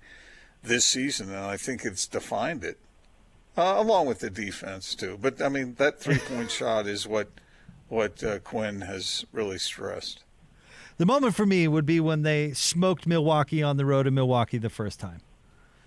this 0.63 0.85
season, 0.85 1.29
and 1.29 1.45
I 1.45 1.57
think 1.57 1.85
it's 1.85 2.07
defined 2.07 2.65
it, 2.65 2.79
uh, 3.57 3.75
along 3.77 4.07
with 4.07 4.21
the 4.21 4.31
defense 4.31 4.95
too. 4.95 5.19
But 5.21 5.41
I 5.43 5.49
mean, 5.49 5.75
that 5.75 6.01
three 6.01 6.19
point 6.19 6.51
shot 6.51 6.87
is 6.87 7.07
what 7.07 7.29
what 7.89 8.23
uh, 8.23 8.39
Quin 8.41 8.83
has 8.83 9.25
really 9.33 9.59
stressed. 9.59 10.25
The 10.99 11.07
moment 11.07 11.35
for 11.35 11.47
me 11.47 11.69
would 11.69 11.87
be 11.87 12.01
when 12.01 12.23
they 12.23 12.53
smoked 12.53 13.07
Milwaukee 13.07 13.63
on 13.63 13.77
the 13.77 13.85
road 13.85 14.07
in 14.07 14.15
Milwaukee 14.15 14.59
the 14.59 14.69
first 14.69 14.99
time. 14.99 15.21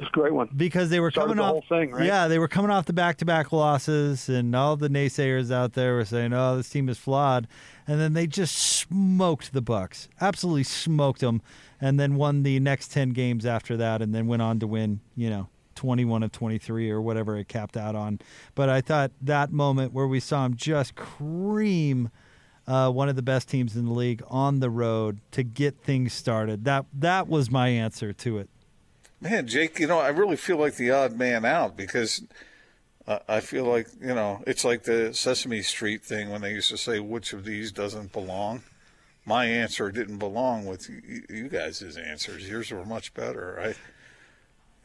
It's 0.02 0.10
a 0.10 0.12
great 0.12 0.34
one. 0.34 0.50
because 0.56 0.90
they 0.90 1.00
were 1.00 1.12
Started 1.12 1.36
coming 1.36 1.38
the 1.38 1.44
off 1.44 1.64
whole 1.68 1.80
thing, 1.80 1.92
right? 1.92 2.06
Yeah, 2.06 2.28
they 2.28 2.40
were 2.40 2.48
coming 2.48 2.72
off 2.72 2.86
the 2.86 2.94
back-to-back 2.94 3.52
losses, 3.52 4.28
and 4.28 4.56
all 4.56 4.76
the 4.76 4.90
naysayers 4.90 5.52
out 5.52 5.74
there 5.74 5.94
were 5.94 6.06
saying, 6.06 6.34
"Oh, 6.34 6.58
this 6.58 6.70
team 6.70 6.90
is 6.90 6.98
flawed," 6.98 7.48
and 7.88 8.00
then 8.00 8.14
they 8.14 8.26
just 8.26 8.56
smoked 8.58 9.54
the 9.54 9.62
Bucks, 9.62 10.10
absolutely 10.20 10.64
smoked 10.64 11.22
them, 11.22 11.42
and 11.80 12.00
then 12.00 12.16
won 12.16 12.42
the 12.42 12.60
next 12.60 12.88
ten 12.90 13.12
games 13.12 13.46
after 13.46 13.78
that, 13.78 14.02
and 14.02 14.14
then 14.14 14.26
went 14.26 14.42
on 14.42 14.60
to 14.60 14.68
win, 14.68 15.00
you 15.16 15.30
know. 15.30 15.48
21 15.76 16.22
of 16.22 16.32
23 16.32 16.92
or 16.92 17.02
whatever 17.02 17.38
it 17.38 17.48
capped 17.48 17.76
out 17.76 17.96
on. 17.96 18.20
But 18.54 18.70
I 18.70 18.82
thought 18.82 19.12
that 19.22 19.52
moment 19.52 19.94
where 19.94 20.06
we 20.06 20.20
saw 20.20 20.46
him 20.46 20.56
just 20.56 20.94
cream 20.94 22.12
uh, 22.68 22.92
one 22.92 23.10
of 23.10 23.16
the 23.16 23.24
best 23.24 23.50
teams 23.50 23.76
in 23.76 23.86
the 23.86 23.94
league 23.94 24.22
on 24.28 24.60
the 24.60 24.70
road 24.70 25.22
to 25.32 25.42
get 25.44 25.80
things 25.80 26.14
started. 26.14 26.66
That 26.66 26.86
that 26.94 27.28
was 27.28 27.50
my 27.50 27.70
answer 27.70 28.14
to 28.14 28.38
it. 28.38 28.50
Man, 29.22 29.46
Jake, 29.48 29.80
you 29.80 29.88
know, 29.88 30.00
I 30.00 30.10
really 30.10 30.36
feel 30.36 30.58
like 30.58 30.76
the 30.76 30.90
odd 30.92 31.16
man 31.18 31.46
out 31.46 31.78
because 31.78 32.24
uh, 33.08 33.20
I 33.28 33.40
feel 33.40 33.66
like, 33.66 33.88
you 34.00 34.16
know, 34.16 34.44
it's 34.48 34.66
like 34.66 34.84
the 34.84 35.14
Sesame 35.14 35.62
Street 35.62 36.04
thing 36.04 36.30
when 36.32 36.42
they 36.42 36.52
used 36.54 36.70
to 36.72 36.78
say, 36.78 37.00
which 37.00 37.32
of 37.34 37.46
these 37.46 37.72
doesn't 37.72 38.12
belong? 38.14 38.64
My 39.24 39.46
answer 39.46 39.92
didn't 39.92 40.18
belong 40.18 40.66
with 40.66 40.90
you, 40.90 41.24
you 41.30 41.48
guys' 41.50 41.96
answers. 41.98 42.50
Yours 42.50 42.72
were 42.72 42.84
much 42.86 43.14
better, 43.14 43.56
right? 43.58 43.78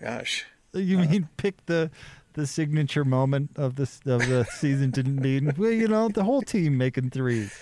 Gosh. 0.01 0.45
You 0.75 0.99
mean 0.99 1.29
pick 1.39 1.65
the 1.65 1.91
the 2.35 2.47
signature 2.47 3.03
moment 3.03 3.49
of 3.57 3.77
this 3.77 3.99
of 4.05 4.29
the 4.29 4.45
season 4.57 4.91
didn't 4.91 5.17
mean 5.23 5.55
well, 5.57 5.71
you 5.71 5.89
know, 5.89 6.09
the 6.11 6.23
whole 6.23 6.43
team 6.43 6.77
making 6.77 7.09
threes. 7.09 7.59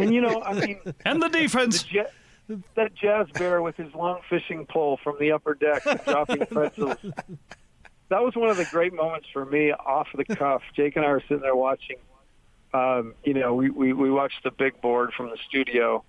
And 0.00 0.12
you 0.12 0.20
know, 0.20 0.42
I 0.42 0.54
mean, 0.54 0.80
And 1.04 1.22
the 1.22 1.28
defense. 1.28 1.84
the 1.84 1.88
ja- 1.92 2.04
that 2.74 2.94
jazz 2.94 3.26
bear 3.34 3.60
with 3.62 3.76
his 3.76 3.92
long 3.94 4.20
fishing 4.28 4.66
pole 4.66 4.98
from 5.02 5.16
the 5.18 5.32
upper 5.32 5.54
deck 5.54 5.82
dropping 6.04 6.46
pretzels. 6.50 6.96
That 8.08 8.22
was 8.22 8.36
one 8.36 8.50
of 8.50 8.56
the 8.56 8.66
great 8.66 8.92
moments 8.94 9.28
for 9.32 9.44
me 9.44 9.72
off 9.72 10.08
the 10.14 10.24
cuff. 10.24 10.62
Jake 10.74 10.96
and 10.96 11.04
I 11.04 11.10
were 11.10 11.22
sitting 11.22 11.40
there 11.40 11.56
watching. 11.56 11.96
Um, 12.72 13.14
you 13.24 13.34
know, 13.34 13.54
we, 13.54 13.70
we, 13.70 13.92
we 13.92 14.10
watched 14.10 14.44
the 14.44 14.50
big 14.50 14.80
board 14.80 15.12
from 15.16 15.30
the 15.30 15.38
studio, 15.48 16.04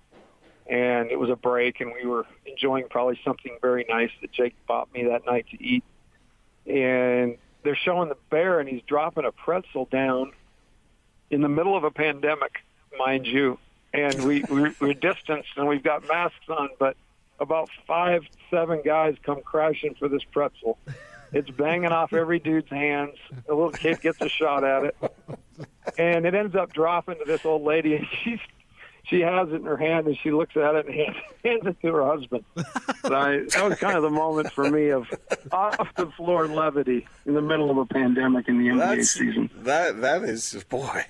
and 0.66 1.10
it 1.10 1.18
was 1.18 1.30
a 1.30 1.36
break, 1.36 1.80
and 1.80 1.92
we 1.92 2.06
were 2.06 2.26
enjoying 2.46 2.86
probably 2.88 3.18
something 3.24 3.56
very 3.60 3.84
nice 3.88 4.10
that 4.20 4.30
Jake 4.32 4.54
bought 4.66 4.92
me 4.92 5.04
that 5.04 5.26
night 5.26 5.46
to 5.50 5.64
eat. 5.64 5.82
And 6.66 7.38
they're 7.64 7.76
showing 7.76 8.08
the 8.08 8.18
bear, 8.30 8.60
and 8.60 8.68
he's 8.68 8.82
dropping 8.82 9.24
a 9.24 9.32
pretzel 9.32 9.86
down 9.90 10.32
in 11.30 11.40
the 11.40 11.48
middle 11.48 11.76
of 11.76 11.84
a 11.84 11.90
pandemic, 11.90 12.58
mind 12.98 13.26
you. 13.26 13.58
And 13.94 14.24
we, 14.24 14.44
we're, 14.50 14.74
we're 14.80 14.94
distanced, 14.94 15.48
and 15.56 15.66
we've 15.66 15.82
got 15.82 16.06
masks 16.06 16.48
on, 16.48 16.68
but 16.78 16.96
about 17.40 17.70
five, 17.86 18.22
seven 18.50 18.82
guys 18.84 19.16
come 19.22 19.40
crashing 19.40 19.94
for 19.94 20.08
this 20.08 20.22
pretzel. 20.24 20.78
It's 21.32 21.50
banging 21.50 21.92
off 21.92 22.12
every 22.12 22.38
dude's 22.38 22.68
hands. 22.70 23.16
A 23.48 23.54
little 23.54 23.70
kid 23.70 24.00
gets 24.00 24.20
a 24.20 24.28
shot 24.28 24.64
at 24.64 24.84
it, 24.84 24.96
and 25.98 26.26
it 26.26 26.34
ends 26.34 26.54
up 26.56 26.72
dropping 26.72 27.18
to 27.18 27.24
this 27.24 27.44
old 27.44 27.62
lady, 27.62 27.94
and 27.96 28.06
she's 28.24 28.40
she 29.04 29.20
has 29.20 29.48
it 29.48 29.54
in 29.54 29.64
her 29.64 29.76
hand, 29.76 30.06
and 30.06 30.18
she 30.22 30.30
looks 30.30 30.54
at 30.56 30.74
it 30.74 30.86
and 30.86 30.94
hands, 30.94 31.16
hands 31.44 31.62
it 31.64 31.80
to 31.80 31.92
her 31.94 32.04
husband. 32.04 32.44
So 33.02 33.14
I, 33.14 33.38
that 33.38 33.64
was 33.64 33.78
kind 33.78 33.96
of 33.96 34.02
the 34.02 34.10
moment 34.10 34.52
for 34.52 34.70
me 34.70 34.90
of 34.90 35.06
off 35.50 35.94
the 35.96 36.06
floor 36.10 36.46
levity 36.46 37.06
in 37.24 37.34
the 37.34 37.40
middle 37.40 37.70
of 37.70 37.78
a 37.78 37.86
pandemic 37.86 38.48
in 38.48 38.58
the 38.58 38.68
NBA 38.68 38.78
That's, 38.96 39.10
season. 39.10 39.50
that, 39.60 40.00
that 40.02 40.22
is, 40.24 40.62
boy, 40.68 41.04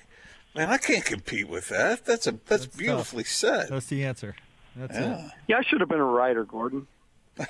man, 0.55 0.69
I 0.69 0.77
can't 0.77 1.05
compete 1.05 1.47
with 1.49 1.69
that. 1.69 2.05
That's 2.05 2.27
a 2.27 2.31
that's, 2.31 2.65
That's 2.65 2.65
beautifully 2.67 3.23
said. 3.23 3.69
That's 3.69 3.87
the 3.87 4.03
answer. 4.03 4.35
That's 4.75 4.97
it. 4.97 5.01
Yeah. 5.01 5.29
Yeah, 5.47 5.57
I 5.57 5.63
should 5.63 5.79
have 5.79 5.89
been 5.89 5.99
a 5.99 6.05
writer, 6.05 6.43
Gordon. 6.43 6.87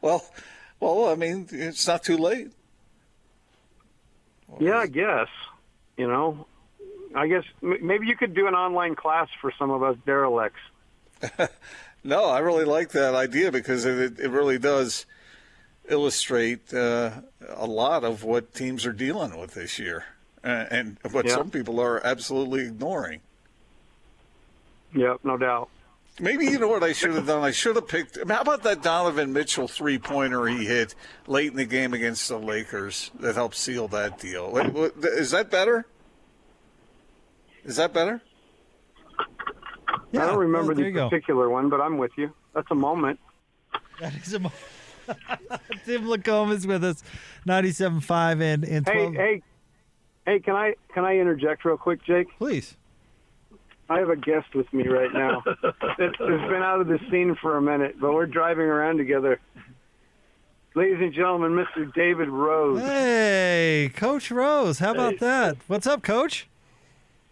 Well, 0.00 0.24
well, 0.80 1.08
I 1.08 1.14
mean, 1.14 1.46
it's 1.52 1.86
not 1.86 2.02
too 2.02 2.16
late. 2.16 2.50
Yeah, 4.58 4.78
I 4.78 4.86
guess. 4.88 5.28
You 5.96 6.08
know, 6.08 6.46
I 7.14 7.28
guess 7.28 7.44
m- 7.62 7.86
maybe 7.86 8.08
you 8.08 8.16
could 8.16 8.34
do 8.34 8.48
an 8.48 8.54
online 8.54 8.96
class 8.96 9.28
for 9.40 9.52
some 9.56 9.70
of 9.70 9.82
us 9.82 9.96
derelicts. 10.04 10.58
No, 12.04 12.24
I 12.24 12.40
really 12.40 12.64
like 12.64 12.90
that 12.90 13.14
idea 13.14 13.52
because 13.52 13.84
it, 13.84 14.18
it 14.18 14.28
really 14.28 14.58
does 14.58 15.06
illustrate 15.88 16.74
uh, 16.74 17.12
a 17.48 17.66
lot 17.66 18.02
of 18.02 18.24
what 18.24 18.54
teams 18.54 18.84
are 18.86 18.92
dealing 18.92 19.38
with 19.38 19.54
this 19.54 19.78
year 19.78 20.04
uh, 20.44 20.66
and 20.70 20.98
what 21.10 21.26
Yeah. 21.26 21.34
some 21.36 21.50
people 21.50 21.80
are 21.80 22.04
absolutely 22.04 22.66
ignoring. 22.66 23.20
Yep, 24.94 25.20
no 25.24 25.36
doubt. 25.36 25.68
Maybe 26.20 26.44
you 26.44 26.58
know 26.58 26.68
what 26.68 26.82
I 26.82 26.92
should 26.92 27.12
have 27.12 27.26
done? 27.26 27.42
I 27.42 27.52
should 27.52 27.74
have 27.76 27.88
picked. 27.88 28.18
I 28.18 28.20
mean, 28.20 28.28
how 28.28 28.42
about 28.42 28.62
that 28.64 28.82
Donovan 28.82 29.32
Mitchell 29.32 29.66
three 29.66 29.98
pointer 29.98 30.46
he 30.46 30.66
hit 30.66 30.94
late 31.26 31.50
in 31.50 31.56
the 31.56 31.64
game 31.64 31.94
against 31.94 32.28
the 32.28 32.38
Lakers 32.38 33.10
that 33.20 33.34
helped 33.34 33.56
seal 33.56 33.88
that 33.88 34.18
deal? 34.18 34.52
What, 34.52 34.72
what, 34.74 34.92
is 34.98 35.30
that 35.30 35.50
better? 35.50 35.86
Is 37.64 37.76
that 37.76 37.94
better? 37.94 38.20
Yeah, 40.10 40.24
I 40.24 40.26
don't 40.26 40.38
remember 40.38 40.68
well, 40.74 40.76
the 40.76 40.82
you 40.82 40.92
go. 40.92 41.08
particular 41.08 41.48
one, 41.48 41.70
but 41.70 41.80
I'm 41.80 41.96
with 41.96 42.12
you. 42.18 42.34
That's 42.54 42.70
a 42.70 42.74
moment. 42.74 43.18
That 44.00 44.14
is 44.14 44.34
a 44.34 44.40
mo- 44.40 44.52
Tim 45.86 46.04
LaComb 46.04 46.52
is 46.52 46.66
with 46.66 46.84
us, 46.84 47.02
97.5 47.46 48.42
and, 48.42 48.64
and 48.64 48.84
12. 48.86 49.14
Hey, 49.14 49.18
hey, 49.18 49.42
hey! 50.26 50.40
Can 50.40 50.54
I 50.54 50.74
can 50.94 51.04
I 51.04 51.18
interject 51.18 51.64
real 51.64 51.76
quick, 51.76 52.04
Jake? 52.04 52.28
Please. 52.38 52.76
I 53.88 53.98
have 53.98 54.08
a 54.08 54.16
guest 54.16 54.54
with 54.54 54.72
me 54.72 54.88
right 54.88 55.12
now. 55.12 55.42
has 55.62 56.10
been 56.18 56.62
out 56.62 56.80
of 56.80 56.86
the 56.86 56.98
scene 57.10 57.36
for 57.42 57.58
a 57.58 57.62
minute, 57.62 57.96
but 58.00 58.12
we're 58.14 58.26
driving 58.26 58.64
around 58.64 58.96
together. 58.96 59.38
Ladies 60.74 60.98
and 61.00 61.12
gentlemen, 61.12 61.52
Mr. 61.52 61.92
David 61.92 62.28
Rose. 62.30 62.80
Hey, 62.80 63.90
Coach 63.94 64.30
Rose. 64.30 64.78
How 64.78 64.92
about 64.92 65.12
Hey. 65.14 65.18
that? 65.18 65.56
What's 65.66 65.86
up, 65.86 66.02
Coach? 66.02 66.48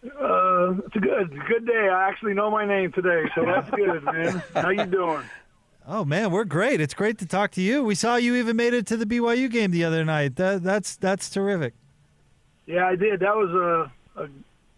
Uh, 0.03 0.73
it's 0.85 0.95
a 0.95 0.99
good, 0.99 1.31
good 1.47 1.65
day. 1.65 1.89
I 1.89 2.07
actually 2.07 2.33
know 2.35 2.51
my 2.51 2.65
name 2.65 2.91
today, 2.91 3.23
so 3.33 3.43
that's 3.45 3.69
good, 3.71 4.03
man. 4.03 4.43
How 4.53 4.69
you 4.69 4.85
doing? 4.85 5.23
Oh 5.87 6.05
man, 6.05 6.29
we're 6.29 6.45
great. 6.45 6.79
It's 6.79 6.93
great 6.93 7.17
to 7.17 7.25
talk 7.25 7.49
to 7.53 7.61
you. 7.61 7.83
We 7.83 7.95
saw 7.95 8.15
you 8.15 8.35
even 8.35 8.55
made 8.55 8.75
it 8.75 8.85
to 8.85 8.97
the 8.97 9.05
BYU 9.05 9.49
game 9.49 9.71
the 9.71 9.83
other 9.83 10.05
night. 10.05 10.35
That, 10.35 10.61
that's 10.61 10.95
that's 10.95 11.27
terrific. 11.27 11.73
Yeah, 12.65 12.85
I 12.85 12.95
did. 12.95 13.19
That 13.21 13.35
was 13.35 13.49
a, 13.49 14.21
a 14.21 14.27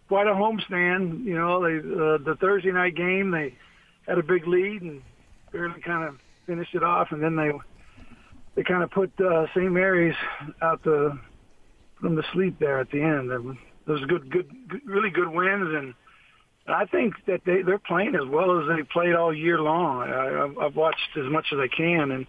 quite 0.08 0.26
a 0.26 0.30
homestand. 0.30 1.24
You 1.24 1.34
know, 1.34 1.62
they 1.62 1.78
uh, 1.78 2.18
the 2.24 2.36
Thursday 2.40 2.72
night 2.72 2.94
game 2.94 3.30
they 3.30 3.54
had 4.06 4.18
a 4.18 4.22
big 4.22 4.46
lead 4.46 4.82
and 4.82 5.02
barely 5.52 5.80
kind 5.80 6.08
of 6.08 6.16
finished 6.46 6.74
it 6.74 6.82
off, 6.82 7.08
and 7.10 7.22
then 7.22 7.36
they 7.36 7.52
they 8.54 8.62
kind 8.62 8.82
of 8.82 8.90
put 8.90 9.12
uh, 9.20 9.46
St. 9.54 9.70
Mary's 9.70 10.16
out 10.62 10.82
the 10.84 11.18
from 12.00 12.16
the 12.16 12.24
sleep 12.32 12.58
there 12.58 12.80
at 12.80 12.90
the 12.90 13.02
end. 13.02 13.30
Those 13.86 14.04
good, 14.06 14.30
good, 14.30 14.48
good, 14.68 14.80
really 14.86 15.10
good 15.10 15.28
wins, 15.28 15.74
and 15.74 15.94
I 16.66 16.86
think 16.86 17.14
that 17.26 17.42
they 17.44 17.62
they're 17.62 17.78
playing 17.78 18.14
as 18.14 18.28
well 18.28 18.60
as 18.60 18.68
they 18.68 18.82
played 18.82 19.14
all 19.14 19.34
year 19.34 19.60
long. 19.60 20.02
I, 20.02 20.64
I've 20.64 20.76
watched 20.76 21.16
as 21.16 21.30
much 21.30 21.46
as 21.52 21.58
I 21.58 21.68
can, 21.68 22.10
and 22.10 22.26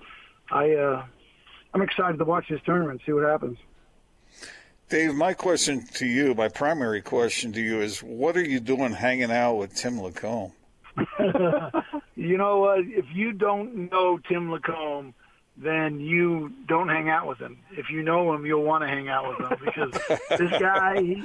I 0.51 0.71
uh, 0.73 1.05
I'm 1.73 1.81
excited 1.81 2.17
to 2.17 2.25
watch 2.25 2.45
this 2.49 2.61
tournament, 2.65 3.01
see 3.05 3.13
what 3.13 3.23
happens. 3.23 3.57
Dave, 4.87 5.15
my 5.15 5.33
question 5.33 5.83
to 5.95 6.05
you, 6.05 6.35
my 6.35 6.47
primary 6.47 7.01
question 7.01 7.51
to 7.53 7.61
you 7.61 7.81
is, 7.81 8.03
what 8.03 8.37
are 8.37 8.43
you 8.43 8.59
doing 8.59 8.91
hanging 8.91 9.31
out 9.31 9.55
with 9.55 9.73
Tim 9.73 9.97
LaComb? 9.97 10.51
you 12.15 12.37
know 12.37 12.59
what? 12.59 12.81
If 12.81 13.05
you 13.11 13.31
don't 13.31 13.91
know 13.91 14.19
Tim 14.29 14.49
LaComb, 14.49 15.13
then 15.57 15.99
you 15.99 16.51
don't 16.67 16.87
hang 16.87 17.09
out 17.09 17.27
with 17.27 17.39
him. 17.39 17.57
If 17.71 17.89
you 17.89 18.03
know 18.03 18.31
him, 18.33 18.45
you'll 18.45 18.63
want 18.63 18.83
to 18.83 18.87
hang 18.87 19.09
out 19.09 19.27
with 19.27 19.51
him 19.51 19.57
because 19.65 20.19
this 20.37 20.51
guy, 20.61 21.01
he, 21.01 21.23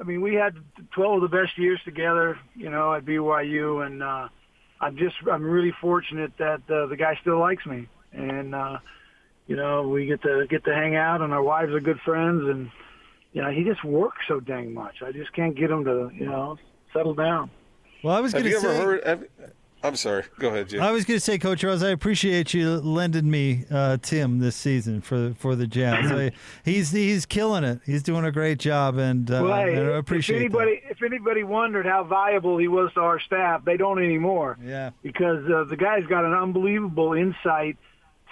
I 0.00 0.04
mean, 0.04 0.20
we 0.20 0.34
had 0.34 0.54
12 0.92 1.22
of 1.22 1.30
the 1.30 1.36
best 1.36 1.58
years 1.58 1.80
together, 1.84 2.38
you 2.54 2.70
know, 2.70 2.94
at 2.94 3.04
BYU, 3.04 3.84
and 3.84 4.04
uh, 4.04 4.28
I'm 4.80 4.96
just, 4.96 5.16
I'm 5.30 5.42
really 5.42 5.72
fortunate 5.80 6.32
that 6.38 6.60
uh, 6.70 6.86
the 6.86 6.96
guy 6.96 7.18
still 7.20 7.40
likes 7.40 7.66
me, 7.66 7.88
and 8.12 8.54
uh, 8.54 8.78
you 9.48 9.56
know, 9.56 9.88
we 9.88 10.06
get 10.06 10.22
to 10.22 10.46
get 10.48 10.64
to 10.64 10.74
hang 10.74 10.94
out, 10.94 11.22
and 11.22 11.32
our 11.32 11.42
wives 11.42 11.72
are 11.72 11.80
good 11.80 11.98
friends, 12.04 12.42
and 12.48 12.70
you 13.32 13.42
know, 13.42 13.50
he 13.50 13.64
just 13.64 13.82
works 13.82 14.18
so 14.28 14.40
dang 14.40 14.72
much. 14.72 15.02
I 15.04 15.10
just 15.10 15.32
can't 15.32 15.56
get 15.56 15.70
him 15.70 15.84
to, 15.84 16.10
you 16.14 16.26
know, 16.26 16.58
settle 16.92 17.14
down. 17.14 17.50
Well, 18.04 18.14
I 18.14 18.20
was 18.20 18.32
going 18.32 18.44
to 18.44 18.50
say. 18.50 18.54
Have 18.54 18.62
you 18.62 18.68
ever 18.70 18.84
heard? 18.84 19.04
Have, 19.04 19.24
I'm 19.82 19.96
sorry. 19.96 20.24
Go 20.40 20.48
ahead, 20.48 20.70
Jim. 20.70 20.82
I 20.82 20.90
was 20.90 21.04
going 21.04 21.18
to 21.18 21.24
say, 21.24 21.38
Coach 21.38 21.62
Rose, 21.62 21.84
I 21.84 21.90
appreciate 21.90 22.52
you 22.52 22.78
lending 22.78 23.30
me 23.30 23.64
uh, 23.70 23.98
Tim 24.02 24.40
this 24.40 24.56
season 24.56 25.00
for 25.00 25.34
for 25.38 25.54
the 25.54 25.66
Jazz. 25.66 26.10
I, 26.12 26.32
he's 26.64 26.90
he's 26.90 27.24
killing 27.24 27.64
it. 27.64 27.80
He's 27.86 28.02
doing 28.02 28.24
a 28.24 28.32
great 28.32 28.58
job, 28.58 28.98
and, 28.98 29.30
uh, 29.30 29.40
well, 29.44 29.52
I 29.52 29.66
appreciate. 29.66 30.36
If 30.36 30.42
anybody 30.42 30.82
that. 30.82 30.92
if 30.92 31.02
anybody 31.02 31.44
wondered 31.44 31.86
how 31.86 32.04
valuable 32.04 32.58
he 32.58 32.68
was 32.68 32.92
to 32.94 33.00
our 33.00 33.20
staff, 33.20 33.64
they 33.64 33.76
don't 33.76 34.02
anymore. 34.02 34.58
Yeah. 34.62 34.90
Because 35.02 35.44
uh, 35.48 35.64
the 35.64 35.76
guy's 35.76 36.04
got 36.06 36.24
an 36.24 36.34
unbelievable 36.34 37.12
insight 37.12 37.78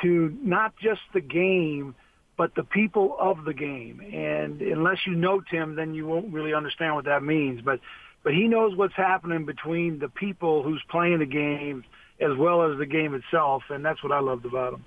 to 0.02 0.36
not 0.42 0.76
just 0.76 1.00
the 1.12 1.20
game, 1.20 1.94
but 2.36 2.54
the 2.54 2.64
people 2.64 3.16
of 3.18 3.44
the 3.44 3.54
game. 3.54 4.00
And 4.00 4.60
unless 4.60 5.06
you 5.06 5.14
know 5.14 5.40
Tim, 5.40 5.74
then 5.74 5.94
you 5.94 6.06
won't 6.06 6.32
really 6.32 6.54
understand 6.54 6.94
what 6.94 7.06
that 7.06 7.22
means. 7.22 7.60
But 7.62 7.80
but 8.22 8.34
he 8.34 8.48
knows 8.48 8.76
what's 8.76 8.96
happening 8.96 9.44
between 9.44 10.00
the 10.00 10.08
people 10.08 10.62
who's 10.62 10.82
playing 10.90 11.20
the 11.20 11.26
game 11.26 11.84
as 12.20 12.36
well 12.36 12.70
as 12.70 12.78
the 12.78 12.86
game 12.86 13.14
itself, 13.14 13.62
and 13.70 13.84
that's 13.84 14.02
what 14.02 14.10
I 14.10 14.20
loved 14.20 14.44
about 14.46 14.74
him. 14.74 14.84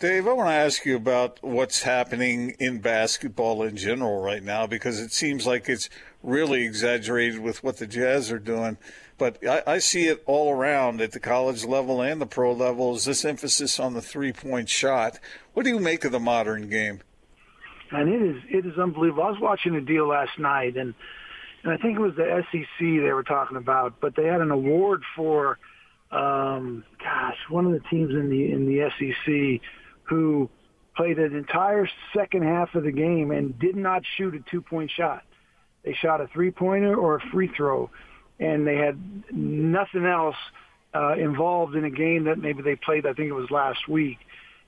Dave, 0.00 0.26
I 0.26 0.32
want 0.32 0.48
to 0.48 0.54
ask 0.54 0.84
you 0.86 0.96
about 0.96 1.38
what's 1.42 1.82
happening 1.82 2.56
in 2.58 2.78
basketball 2.78 3.62
in 3.62 3.76
general 3.76 4.22
right 4.22 4.42
now 4.42 4.66
because 4.66 4.98
it 4.98 5.12
seems 5.12 5.46
like 5.46 5.68
it's 5.68 5.90
really 6.22 6.64
exaggerated 6.64 7.40
with 7.40 7.62
what 7.64 7.78
the 7.78 7.86
Jazz 7.86 8.30
are 8.30 8.38
doing. 8.38 8.76
But 9.18 9.46
I, 9.46 9.62
I 9.66 9.78
see 9.78 10.08
it 10.08 10.22
all 10.26 10.52
around 10.52 11.00
at 11.00 11.12
the 11.12 11.20
college 11.20 11.64
level 11.64 12.00
and 12.00 12.20
the 12.20 12.26
pro 12.26 12.52
level 12.52 12.94
is 12.94 13.04
this 13.04 13.24
emphasis 13.24 13.78
on 13.78 13.94
the 13.94 14.02
three 14.02 14.32
point 14.32 14.68
shot. 14.68 15.18
What 15.54 15.64
do 15.64 15.70
you 15.70 15.78
make 15.78 16.04
of 16.04 16.12
the 16.12 16.20
modern 16.20 16.68
game? 16.68 17.00
And 17.90 18.08
it 18.08 18.22
is 18.22 18.42
it 18.48 18.66
is 18.66 18.78
unbelievable. 18.78 19.24
I 19.24 19.30
was 19.30 19.40
watching 19.40 19.74
a 19.74 19.80
deal 19.80 20.06
last 20.06 20.38
night 20.38 20.76
and 20.76 20.94
and 21.62 21.72
I 21.72 21.76
think 21.76 21.98
it 21.98 22.00
was 22.00 22.14
the 22.16 22.42
SEC 22.50 22.78
they 22.78 23.12
were 23.12 23.22
talking 23.22 23.56
about, 23.56 24.00
but 24.00 24.16
they 24.16 24.24
had 24.24 24.40
an 24.40 24.50
award 24.50 25.02
for, 25.14 25.58
um, 26.10 26.84
gosh, 26.98 27.36
one 27.50 27.66
of 27.66 27.72
the 27.72 27.80
teams 27.90 28.12
in 28.12 28.30
the 28.30 28.50
in 28.50 28.66
the 28.66 28.90
SEC 28.98 29.60
who 30.04 30.48
played 30.96 31.18
an 31.18 31.36
entire 31.36 31.88
second 32.16 32.44
half 32.44 32.74
of 32.74 32.84
the 32.84 32.92
game 32.92 33.30
and 33.30 33.58
did 33.58 33.76
not 33.76 34.02
shoot 34.16 34.34
a 34.34 34.50
two 34.50 34.62
point 34.62 34.90
shot. 34.90 35.22
They 35.84 35.94
shot 35.94 36.20
a 36.20 36.26
three 36.28 36.50
pointer 36.50 36.94
or 36.94 37.16
a 37.16 37.20
free 37.32 37.50
throw, 37.56 37.90
and 38.38 38.66
they 38.66 38.76
had 38.76 38.98
nothing 39.30 40.06
else 40.06 40.36
uh, 40.94 41.14
involved 41.14 41.74
in 41.74 41.84
a 41.84 41.90
game 41.90 42.24
that 42.24 42.38
maybe 42.38 42.62
they 42.62 42.76
played. 42.76 43.06
I 43.06 43.12
think 43.12 43.28
it 43.28 43.34
was 43.34 43.50
last 43.50 43.88
week, 43.88 44.18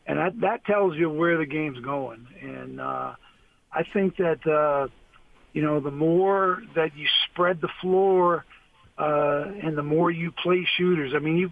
and 0.07 0.19
that 0.19 0.41
that 0.41 0.65
tells 0.65 0.97
you 0.97 1.11
where 1.11 1.39
the 1.39 1.47
game's 1.47 1.81
going. 1.81 2.27
And 2.41 2.81
uh, 2.81 3.15
I 3.73 3.83
think 3.93 4.17
that. 4.17 4.47
Uh, 4.47 4.89
you 5.53 5.63
know, 5.63 5.81
the 5.81 5.91
more 5.91 6.63
that 6.75 6.97
you 6.97 7.07
spread 7.31 7.61
the 7.61 7.69
floor 7.81 8.45
uh, 8.99 9.45
and 9.63 9.77
the 9.77 9.83
more 9.83 10.11
you 10.11 10.33
play 10.33 10.67
shooters. 10.77 11.13
I 11.15 11.19
mean, 11.19 11.37
you, 11.37 11.51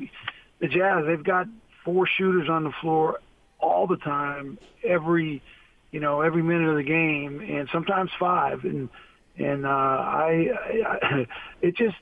the 0.60 0.68
Jazz, 0.68 1.04
they've 1.06 1.22
got 1.22 1.46
four 1.84 2.06
shooters 2.06 2.48
on 2.48 2.64
the 2.64 2.72
floor 2.80 3.20
all 3.58 3.86
the 3.86 3.96
time, 3.96 4.58
every, 4.82 5.42
you 5.90 6.00
know, 6.00 6.22
every 6.22 6.42
minute 6.42 6.68
of 6.68 6.76
the 6.76 6.82
game, 6.82 7.40
and 7.40 7.68
sometimes 7.72 8.10
five. 8.18 8.64
And 8.64 8.88
and 9.36 9.64
uh, 9.64 9.68
I, 9.68 10.48
I, 10.86 11.26
it 11.60 11.76
just, 11.76 11.96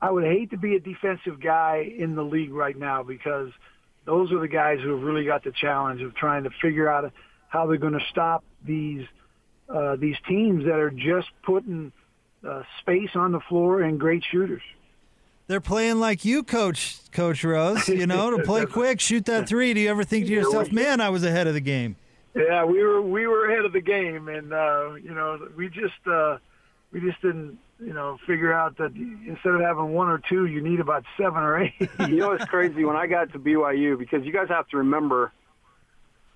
I 0.00 0.10
would 0.10 0.24
hate 0.24 0.50
to 0.50 0.56
be 0.56 0.76
a 0.76 0.80
defensive 0.80 1.40
guy 1.40 1.92
in 1.96 2.14
the 2.14 2.22
league 2.22 2.52
right 2.52 2.76
now 2.76 3.02
because 3.02 3.50
those 4.04 4.32
are 4.32 4.40
the 4.40 4.48
guys 4.48 4.78
who 4.82 4.90
have 4.94 5.02
really 5.02 5.24
got 5.24 5.44
the 5.44 5.52
challenge 5.52 6.00
of 6.02 6.14
trying 6.14 6.44
to 6.44 6.50
figure 6.62 6.88
out 6.88 7.12
how 7.48 7.66
they're 7.66 7.76
going 7.78 7.92
to 7.98 8.04
stop 8.10 8.44
these 8.64 9.06
uh, 9.68 9.96
these 9.96 10.16
teams 10.26 10.64
that 10.64 10.78
are 10.78 10.90
just 10.90 11.28
putting 11.42 11.92
uh, 12.46 12.62
space 12.80 13.10
on 13.14 13.32
the 13.32 13.40
floor 13.40 13.82
and 13.82 14.00
great 14.00 14.24
shooters. 14.30 14.62
They're 15.46 15.60
playing 15.60 15.98
like 15.98 16.24
you, 16.24 16.42
Coach 16.42 16.98
Coach 17.10 17.42
Rose. 17.42 17.88
You 17.88 18.06
know, 18.06 18.36
to 18.36 18.42
play 18.44 18.66
quick, 18.66 19.00
shoot 19.00 19.24
that 19.26 19.48
three. 19.48 19.74
Do 19.74 19.80
you 19.80 19.90
ever 19.90 20.04
think 20.04 20.26
to 20.26 20.32
yourself, 20.32 20.70
"Man, 20.72 21.00
I 21.00 21.08
was 21.08 21.24
ahead 21.24 21.46
of 21.46 21.54
the 21.54 21.60
game"? 21.60 21.96
Yeah, 22.34 22.64
we 22.64 22.82
were 22.82 23.00
we 23.00 23.26
were 23.26 23.50
ahead 23.50 23.64
of 23.64 23.72
the 23.72 23.80
game, 23.80 24.28
and 24.28 24.52
uh, 24.52 24.94
you 25.02 25.14
know, 25.14 25.48
we 25.56 25.68
just 25.68 26.06
uh, 26.06 26.38
we 26.92 27.00
just 27.00 27.20
didn't 27.22 27.58
you 27.80 27.92
know 27.92 28.18
figure 28.26 28.52
out 28.52 28.76
that 28.78 28.94
instead 28.94 29.54
of 29.54 29.60
having 29.60 29.92
one 29.92 30.08
or 30.08 30.18
two, 30.18 30.46
you 30.46 30.60
need 30.60 30.80
about 30.80 31.04
seven 31.16 31.42
or 31.42 31.62
eight. 31.62 31.74
you 32.00 32.16
know, 32.16 32.32
it's 32.32 32.44
crazy 32.46 32.84
when 32.84 32.96
I 32.96 33.06
got 33.06 33.32
to 33.32 33.38
BYU 33.38 33.98
because 33.98 34.24
you 34.24 34.32
guys 34.32 34.48
have 34.48 34.68
to 34.68 34.78
remember, 34.78 35.32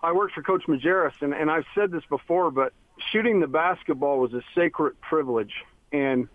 I 0.02 0.12
worked 0.12 0.34
for 0.34 0.42
Coach 0.42 0.64
Majerus, 0.68 1.14
and, 1.20 1.32
and 1.34 1.50
I've 1.50 1.66
said 1.74 1.90
this 1.90 2.04
before, 2.08 2.50
but 2.50 2.72
shooting 3.10 3.40
the 3.40 3.46
basketball 3.46 4.18
was 4.18 4.32
a 4.32 4.42
sacred 4.54 5.00
privilege. 5.00 5.52
And 5.92 6.28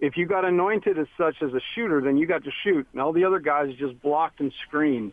if 0.00 0.16
you 0.16 0.26
got 0.26 0.44
anointed 0.44 0.98
as 0.98 1.06
such 1.16 1.36
as 1.42 1.52
a 1.54 1.60
shooter, 1.74 2.00
then 2.00 2.16
you 2.16 2.26
got 2.26 2.44
to 2.44 2.50
shoot. 2.62 2.86
And 2.92 3.00
all 3.00 3.12
the 3.12 3.24
other 3.24 3.38
guys 3.38 3.74
just 3.76 4.00
blocked 4.02 4.40
and 4.40 4.52
screened. 4.66 5.12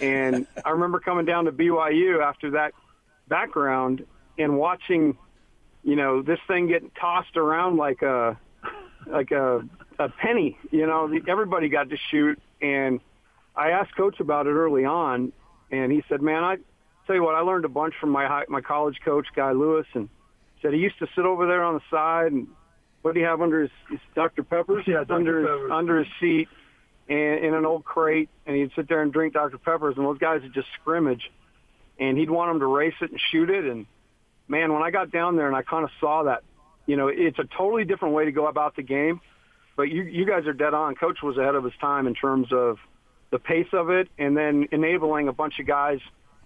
And 0.00 0.46
I 0.64 0.70
remember 0.70 1.00
coming 1.00 1.24
down 1.24 1.46
to 1.46 1.52
BYU 1.52 2.22
after 2.22 2.52
that 2.52 2.72
background 3.28 4.06
and 4.38 4.58
watching, 4.58 5.16
you 5.84 5.96
know, 5.96 6.22
this 6.22 6.38
thing 6.48 6.66
getting 6.66 6.90
tossed 6.98 7.36
around 7.36 7.76
like 7.76 8.02
a 8.02 8.38
like 9.06 9.30
a 9.30 9.62
a 9.98 10.08
penny. 10.08 10.58
You 10.70 10.86
know, 10.86 11.12
everybody 11.28 11.68
got 11.68 11.90
to 11.90 11.96
shoot. 12.10 12.40
And 12.60 13.00
I 13.54 13.70
asked 13.70 13.94
coach 13.96 14.18
about 14.20 14.46
it 14.46 14.52
early 14.52 14.84
on, 14.84 15.32
and 15.70 15.92
he 15.92 16.02
said, 16.08 16.22
"Man, 16.22 16.42
I 16.42 16.56
tell 17.06 17.14
you 17.14 17.22
what, 17.22 17.34
I 17.34 17.40
learned 17.40 17.64
a 17.64 17.68
bunch 17.68 17.94
from 18.00 18.10
my 18.10 18.26
high, 18.26 18.44
my 18.48 18.60
college 18.60 18.98
coach, 19.04 19.26
Guy 19.36 19.52
Lewis, 19.52 19.86
and 19.94 20.08
said 20.62 20.72
he 20.72 20.80
used 20.80 20.98
to 20.98 21.06
sit 21.14 21.24
over 21.24 21.46
there 21.46 21.62
on 21.62 21.74
the 21.74 21.82
side 21.90 22.32
and 22.32 22.48
what 23.02 23.12
do 23.12 23.20
you 23.20 23.26
have 23.26 23.42
under 23.42 23.60
his, 23.60 23.70
his 23.90 24.00
Dr. 24.14 24.42
Peppers? 24.42 24.84
Yeah, 24.86 25.04
Dr. 25.04 25.12
under 25.12 25.42
Peppers. 25.42 25.62
his 25.62 25.70
under 25.70 25.98
his 25.98 26.08
seat 26.20 26.48
and 27.06 27.44
in 27.44 27.52
an 27.52 27.66
old 27.66 27.84
crate, 27.84 28.30
and 28.46 28.56
he'd 28.56 28.70
sit 28.74 28.88
there 28.88 29.02
and 29.02 29.12
drink 29.12 29.34
Dr. 29.34 29.58
Peppers, 29.58 29.98
and 29.98 30.06
those 30.06 30.16
guys 30.16 30.40
would 30.40 30.54
just 30.54 30.68
scrimmage, 30.80 31.30
and 31.98 32.16
he'd 32.16 32.30
want 32.30 32.50
them 32.50 32.60
to 32.60 32.66
race 32.66 32.94
it 33.02 33.10
and 33.10 33.20
shoot 33.30 33.50
it, 33.50 33.66
and 33.66 33.84
man, 34.48 34.72
when 34.72 34.82
I 34.82 34.90
got 34.90 35.10
down 35.10 35.36
there 35.36 35.46
and 35.46 35.56
I 35.56 35.62
kind 35.62 35.84
of 35.84 35.90
saw 36.00 36.24
that, 36.24 36.42
you 36.86 36.96
know, 36.96 37.08
it's 37.08 37.38
a 37.38 37.44
totally 37.44 37.84
different 37.84 38.14
way 38.14 38.26
to 38.26 38.32
go 38.32 38.46
about 38.46 38.76
the 38.76 38.82
game, 38.82 39.20
but 39.76 39.84
you 39.84 40.02
you 40.02 40.26
guys 40.26 40.46
are 40.46 40.52
dead 40.52 40.74
on. 40.74 40.94
Coach 40.94 41.22
was 41.22 41.38
ahead 41.38 41.54
of 41.54 41.64
his 41.64 41.72
time 41.80 42.06
in 42.06 42.14
terms 42.14 42.52
of 42.52 42.78
the 43.30 43.38
pace 43.38 43.72
of 43.72 43.90
it, 43.90 44.08
and 44.18 44.36
then 44.36 44.68
enabling 44.70 45.28
a 45.28 45.32
bunch 45.32 45.58
of 45.58 45.66
guys, 45.66 46.00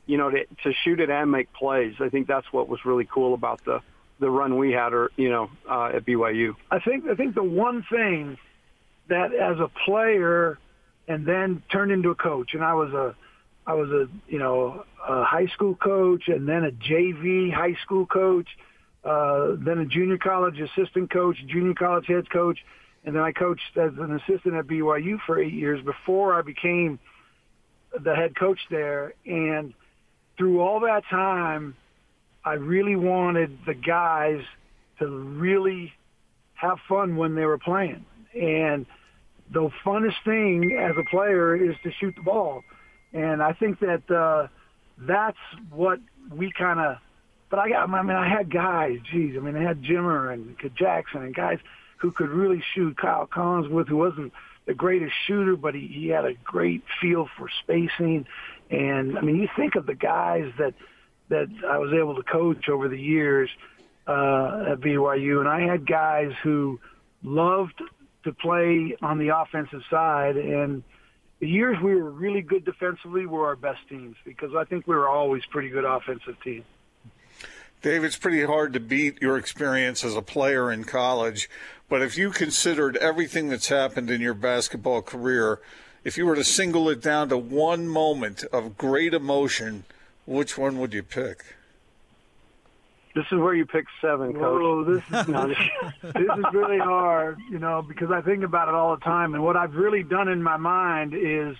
you 0.07 0.17
know, 0.17 0.31
to 0.31 0.45
to 0.63 0.73
shoot 0.85 1.01
it 1.01 1.11
and 1.11 1.31
make 1.31 1.53
plays. 1.53 1.95
I 2.01 2.09
think 2.09 2.29
that's 2.29 2.51
what 2.53 2.69
was 2.69 2.85
really 2.85 3.05
cool 3.05 3.35
about 3.35 3.65
the 3.65 3.81
the 4.21 4.31
run 4.31 4.57
we 4.59 4.73
had, 4.73 4.93
or 4.93 5.11
you 5.17 5.29
know, 5.29 5.51
uh, 5.69 5.91
at 5.95 6.07
BYU. 6.07 6.55
I 6.71 6.79
think 6.79 7.07
I 7.09 7.15
think 7.15 7.35
the 7.35 7.43
one 7.43 7.85
thing 7.91 8.39
that 9.09 9.35
as 9.35 9.59
a 9.59 9.69
player 9.85 10.59
and 11.09 11.27
then 11.27 11.63
turned 11.73 11.91
into 11.91 12.11
a 12.11 12.15
coach, 12.15 12.55
and 12.55 12.63
I 12.63 12.75
was 12.75 12.93
a 12.93 13.17
I 13.69 13.75
was 13.75 13.91
a 13.91 14.09
you 14.29 14.39
know 14.39 14.85
a 15.07 15.25
high 15.25 15.47
school 15.49 15.75
coach 15.77 16.25
and 16.29 16.49
then 16.49 16.65
a 16.65 16.71
JV 16.71 17.53
high 17.53 17.77
school 17.85 18.07
coach. 18.07 18.49
uh, 19.05 19.55
then 19.59 19.79
a 19.79 19.87
junior 19.87 20.19
college 20.19 20.59
assistant 20.59 21.11
coach, 21.11 21.37
junior 21.47 21.75
college 21.75 22.07
head 22.07 22.29
coach, 22.31 22.59
and 23.05 23.15
then 23.15 23.23
I 23.23 23.33
coached 23.33 23.77
as 23.77 23.93
an 23.99 24.19
assistant 24.21 24.55
at 24.55 24.67
BYU 24.67 25.19
for 25.25 25.39
eight 25.39 25.53
years 25.53 25.81
before 25.85 26.39
I 26.39 26.43
became 26.43 26.99
the 28.05 28.15
head 28.15 28.35
coach 28.37 28.59
there. 28.71 29.15
And 29.25 29.75
through 30.37 30.61
all 30.61 30.81
that 30.81 31.05
time, 31.09 31.77
I 32.45 32.55
really 32.55 32.97
wanted 32.97 33.59
the 33.67 33.75
guys 33.75 34.43
to 34.99 35.07
really 35.07 35.93
have 36.55 36.79
fun 36.89 37.17
when 37.17 37.35
they 37.35 37.45
were 37.45 37.59
playing. 37.59 38.05
And 38.35 38.85
the 39.53 39.71
funnest 39.85 40.21
thing 40.25 40.77
as 40.79 40.97
a 40.99 41.05
player 41.09 41.55
is 41.55 41.77
to 41.85 41.93
shoot 42.01 42.15
the 42.17 42.23
ball. 42.23 42.63
And 43.13 43.43
I 43.43 43.53
think 43.53 43.81
that 43.81 44.11
uh, 44.11 44.49
that's 44.99 45.39
what 45.71 46.01
we 46.31 46.53
kind 46.53 46.81
of. 46.81 46.99
But 47.51 47.61
I 47.61 47.69
got. 47.71 47.89
I 47.89 48.03
mean, 48.03 48.17
I 48.17 48.29
had 48.29 48.53
guys. 48.53 48.99
Geez, 49.11 49.35
I 49.37 49.41
mean, 49.41 49.57
I 49.57 49.63
had 49.63 49.83
Jimmer 49.83 50.33
and 50.33 50.57
Jackson 50.77 51.23
and 51.23 51.35
guys 51.35 51.59
who 51.99 52.11
could 52.11 52.29
really 52.29 52.63
shoot. 52.75 52.97
Kyle 52.97 53.27
Collinsworth, 53.27 53.89
who 53.89 53.97
wasn't 53.97 54.33
the 54.67 54.75
greatest 54.75 55.15
shooter, 55.27 55.57
but 55.57 55.75
he, 55.75 55.87
he 55.87 56.09
had 56.09 56.27
a 56.27 56.35
great 56.45 56.83
feel 57.01 57.29
for 57.39 57.49
spacing. 57.63 58.27
And 58.71 59.17
I 59.17 59.23
mean, 59.23 59.37
you 59.37 59.49
think 59.57 59.77
of 59.77 59.87
the 59.87 59.95
guys 59.95 60.53
that 60.59 60.75
that 61.31 61.49
I 61.67 61.79
was 61.79 61.93
able 61.93 62.15
to 62.17 62.23
coach 62.23 62.69
over 62.69 62.89
the 62.89 63.01
years 63.01 63.51
uh, 64.07 64.73
at 64.73 64.81
BYU, 64.81 65.41
and 65.41 65.49
I 65.49 65.61
had 65.61 65.87
guys 65.87 66.33
who 66.43 66.81
loved 67.23 67.81
to 68.25 68.33
play 68.33 68.97
on 69.01 69.19
the 69.19 69.37
offensive 69.37 69.83
side. 69.91 70.37
And 70.37 70.83
the 71.41 71.49
years 71.49 71.77
we 71.83 71.95
were 71.95 72.11
really 72.11 72.43
good 72.43 72.65
defensively 72.65 73.27
were 73.27 73.47
our 73.47 73.57
best 73.57 73.81
teams 73.89 74.17
because 74.25 74.55
I 74.57 74.65
think 74.65 74.87
we 74.87 74.97
were 74.97 75.09
always 75.09 75.45
pretty 75.47 75.69
good 75.69 75.85
offensive 75.85 76.41
team. 76.43 76.65
Dave, 77.81 78.03
it's 78.03 78.19
pretty 78.19 78.45
hard 78.45 78.73
to 78.73 78.81
beat 78.81 79.23
your 79.23 79.37
experience 79.37 80.05
as 80.05 80.17
a 80.17 80.23
player 80.23 80.73
in 80.73 80.83
college. 80.83 81.49
But 81.89 82.03
if 82.03 82.19
you 82.19 82.31
considered 82.31 82.97
everything 82.97 83.49
that's 83.49 83.69
happened 83.69 84.11
in 84.11 84.21
your 84.21 84.35
basketball 84.35 85.01
career, 85.01 85.61
if 86.03 86.19
you 86.19 86.27
were 86.27 86.35
to 86.35 86.43
single 86.43 86.89
it 86.89 87.01
down 87.01 87.29
to 87.29 87.39
one 87.39 87.87
moment 87.87 88.43
of 88.53 88.77
great 88.77 89.15
emotion, 89.15 89.85
which 90.27 90.59
one 90.59 90.79
would 90.81 90.93
you 90.93 91.05
pick? 91.05 91.45
This 93.19 93.27
is 93.33 93.39
where 93.41 93.53
you 93.53 93.67
pick 93.67 93.87
seven, 94.01 94.33
coach. 94.33 94.63
Oh, 94.63 94.85
this 94.85 95.03
is 95.03 95.11
this 96.15 96.39
is 96.39 96.45
really 96.53 96.79
hard, 96.79 97.41
you 97.51 97.59
know, 97.59 97.83
because 97.83 98.13
I 98.13 98.21
think 98.21 98.45
about 98.45 98.69
it 98.69 98.75
all 98.75 98.95
the 98.95 99.03
time. 99.03 99.35
And 99.35 99.43
what 99.43 99.57
I've 99.57 99.75
really 99.75 100.05
done 100.05 100.29
in 100.29 100.41
my 100.41 100.57
mind 100.57 101.15
is, 101.15 101.57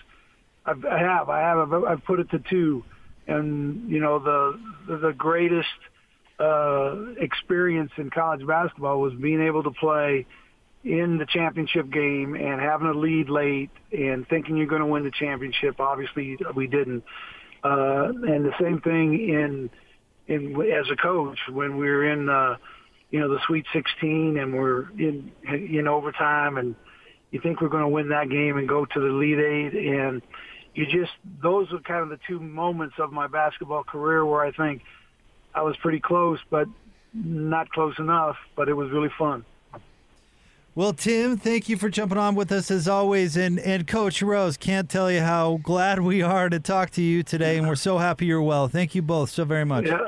I've, 0.65 0.85
I 0.85 1.01
have, 1.01 1.29
I 1.29 1.41
have, 1.41 1.73
I've 1.75 2.05
put 2.05 2.21
it 2.21 2.31
to 2.31 2.39
two, 2.39 2.85
and 3.27 3.91
you 3.91 3.99
know, 3.99 4.21
the 4.21 4.61
the 4.87 5.13
greatest 5.13 5.67
uh, 6.39 7.15
experience 7.19 7.91
in 7.97 8.11
college 8.11 8.47
basketball 8.47 9.01
was 9.01 9.15
being 9.15 9.43
able 9.43 9.65
to 9.65 9.73
play 9.73 10.27
in 10.85 11.19
the 11.19 11.27
championship 11.27 11.91
game 11.91 12.37
and 12.37 12.61
having 12.61 12.87
a 12.87 12.95
lead 12.95 13.29
late 13.29 13.71
and 13.91 14.29
thinking 14.29 14.57
you're 14.57 14.67
going 14.69 14.81
to 14.81 14.87
win 14.87 15.03
the 15.03 15.11
championship. 15.11 15.81
Obviously, 15.81 16.39
we 16.55 16.69
didn't. 16.69 17.03
Uh, 17.65 18.13
and 18.13 18.45
the 18.45 18.55
same 18.61 18.81
thing 18.81 19.15
in 19.29 19.71
in 20.29 20.55
as 20.71 20.87
a 20.91 20.97
coach 20.97 21.39
when 21.51 21.79
we 21.79 21.89
are 21.89 22.11
in 22.11 22.29
uh, 22.29 22.57
you 23.11 23.19
know 23.19 23.29
the 23.29 23.41
Sweet 23.47 23.67
16 23.73 24.39
and 24.39 24.55
we're 24.55 24.91
in 24.99 25.33
in 25.45 25.89
overtime 25.89 26.59
and 26.59 26.77
you 27.31 27.41
think 27.41 27.61
we're 27.61 27.69
going 27.69 27.83
to 27.83 27.89
win 27.89 28.11
that 28.11 28.29
game 28.29 28.57
and 28.57 28.69
go 28.69 28.85
to 28.85 29.01
the 29.01 29.07
Elite 29.07 29.39
Eight 29.39 29.75
and 29.75 30.23
you 30.75 30.85
just 30.85 31.13
those 31.43 31.73
are 31.73 31.81
kind 31.81 32.03
of 32.03 32.11
the 32.11 32.19
two 32.27 32.39
moments 32.39 32.97
of 32.99 33.11
my 33.11 33.27
basketball 33.27 33.85
career 33.85 34.25
where 34.25 34.45
I 34.45 34.53
think 34.53 34.83
I 35.55 35.63
was 35.63 35.77
pretty 35.79 36.01
close 36.01 36.39
but 36.51 36.69
not 37.15 37.71
close 37.71 37.99
enough 37.99 38.37
but 38.55 38.69
it 38.69 38.75
was 38.75 38.91
really 38.91 39.11
fun. 39.19 39.45
Well, 40.75 40.93
Tim, 40.93 41.37
thank 41.37 41.69
you 41.69 41.77
for 41.77 41.89
jumping 41.89 42.19
on 42.19 42.37
with 42.37 42.53
us 42.53 42.71
as 42.71 42.87
always. 42.87 43.37
And, 43.37 43.59
and 43.59 43.85
Coach 43.85 44.23
Rose, 44.23 44.57
can't 44.57 44.89
tell 44.89 45.11
you 45.11 45.23
how 45.23 45.59
glad 45.61 45.99
we 45.99 46.23
are 46.23 46.49
to 46.49 46.61
talk 46.61 46.91
to 46.91 47.03
you 47.03 47.25
today. 47.25 47.57
And 47.57 47.67
we're 47.67 47.75
so 47.75 47.99
happy 47.99 48.27
you're 48.27 48.41
well. 48.41 48.69
Thank 48.69 48.95
you 48.95 49.03
both 49.03 49.31
so 49.31 49.45
very 49.45 49.65
much. 49.65 49.87
Yeah. 49.87 50.07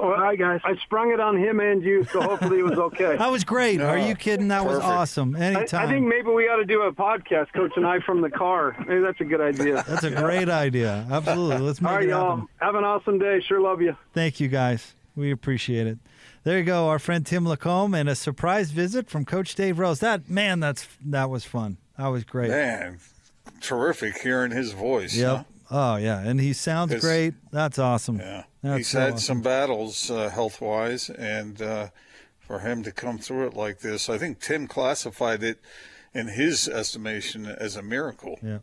All 0.00 0.12
right, 0.12 0.38
guys. 0.38 0.60
I 0.64 0.76
sprung 0.76 1.12
it 1.12 1.20
on 1.20 1.36
him 1.36 1.60
and 1.60 1.82
you, 1.82 2.04
so 2.04 2.22
hopefully 2.22 2.60
it 2.60 2.62
was 2.64 2.78
okay. 2.78 3.16
that 3.16 3.30
was 3.30 3.44
great. 3.44 3.80
Are 3.82 3.98
you 3.98 4.14
kidding? 4.14 4.48
That 4.48 4.62
Perfect. 4.62 4.82
was 4.82 4.84
awesome. 4.84 5.36
Anytime. 5.36 5.80
I, 5.80 5.84
I 5.84 5.92
think 5.92 6.06
maybe 6.06 6.28
we 6.28 6.44
ought 6.48 6.56
to 6.56 6.64
do 6.64 6.82
a 6.82 6.92
podcast, 6.92 7.52
Coach 7.52 7.72
and 7.76 7.86
I, 7.86 8.00
from 8.00 8.22
the 8.22 8.30
car. 8.30 8.74
Maybe 8.86 9.00
that's 9.02 9.20
a 9.20 9.24
good 9.24 9.40
idea. 9.40 9.84
That's 9.88 10.04
a 10.04 10.10
great 10.10 10.48
idea. 10.48 11.06
Absolutely. 11.10 11.58
Let's 11.58 11.80
make 11.80 11.90
All 11.90 11.96
right, 11.98 12.06
it 12.06 12.10
y'all. 12.10 12.46
Have 12.60 12.74
an 12.76 12.84
awesome 12.84 13.18
day. 13.18 13.40
Sure 13.40 13.60
love 13.60 13.82
you. 13.82 13.96
Thank 14.14 14.40
you, 14.40 14.48
guys. 14.48 14.94
We 15.16 15.30
appreciate 15.32 15.86
it. 15.86 15.98
There 16.44 16.56
you 16.56 16.64
go, 16.64 16.88
our 16.88 16.98
friend 16.98 17.26
Tim 17.26 17.44
LaComb, 17.44 17.94
and 17.94 18.08
a 18.08 18.14
surprise 18.14 18.70
visit 18.70 19.10
from 19.10 19.26
Coach 19.26 19.54
Dave 19.54 19.78
Rose. 19.78 20.00
That 20.00 20.30
man, 20.30 20.60
that's 20.60 20.88
that 21.04 21.28
was 21.28 21.44
fun. 21.44 21.76
That 21.98 22.06
was 22.08 22.24
great. 22.24 22.48
Man, 22.48 22.98
terrific 23.60 24.18
hearing 24.22 24.50
his 24.52 24.72
voice. 24.72 25.14
Yep. 25.14 25.36
huh? 25.36 25.42
Oh 25.70 25.96
yeah, 25.96 26.20
and 26.20 26.40
he 26.40 26.52
sounds 26.52 26.90
It's- 26.92 27.02
great. 27.04 27.34
That's 27.52 27.78
awesome. 27.78 28.18
Yeah. 28.18 28.44
That's 28.62 28.76
He's 28.78 28.88
so 28.88 29.00
had 29.00 29.12
awesome. 29.14 29.18
some 29.36 29.40
battles 29.42 30.10
uh, 30.10 30.28
health 30.28 30.60
wise, 30.60 31.08
and 31.10 31.62
uh, 31.62 31.88
for 32.40 32.58
him 32.58 32.82
to 32.82 32.92
come 32.92 33.18
through 33.18 33.46
it 33.46 33.54
like 33.54 33.78
this, 33.80 34.10
I 34.10 34.18
think 34.18 34.40
Tim 34.40 34.66
classified 34.66 35.42
it 35.42 35.60
in 36.12 36.26
his 36.28 36.68
estimation 36.68 37.46
as 37.46 37.76
a 37.76 37.82
miracle. 37.82 38.38
Yeah. 38.42 38.58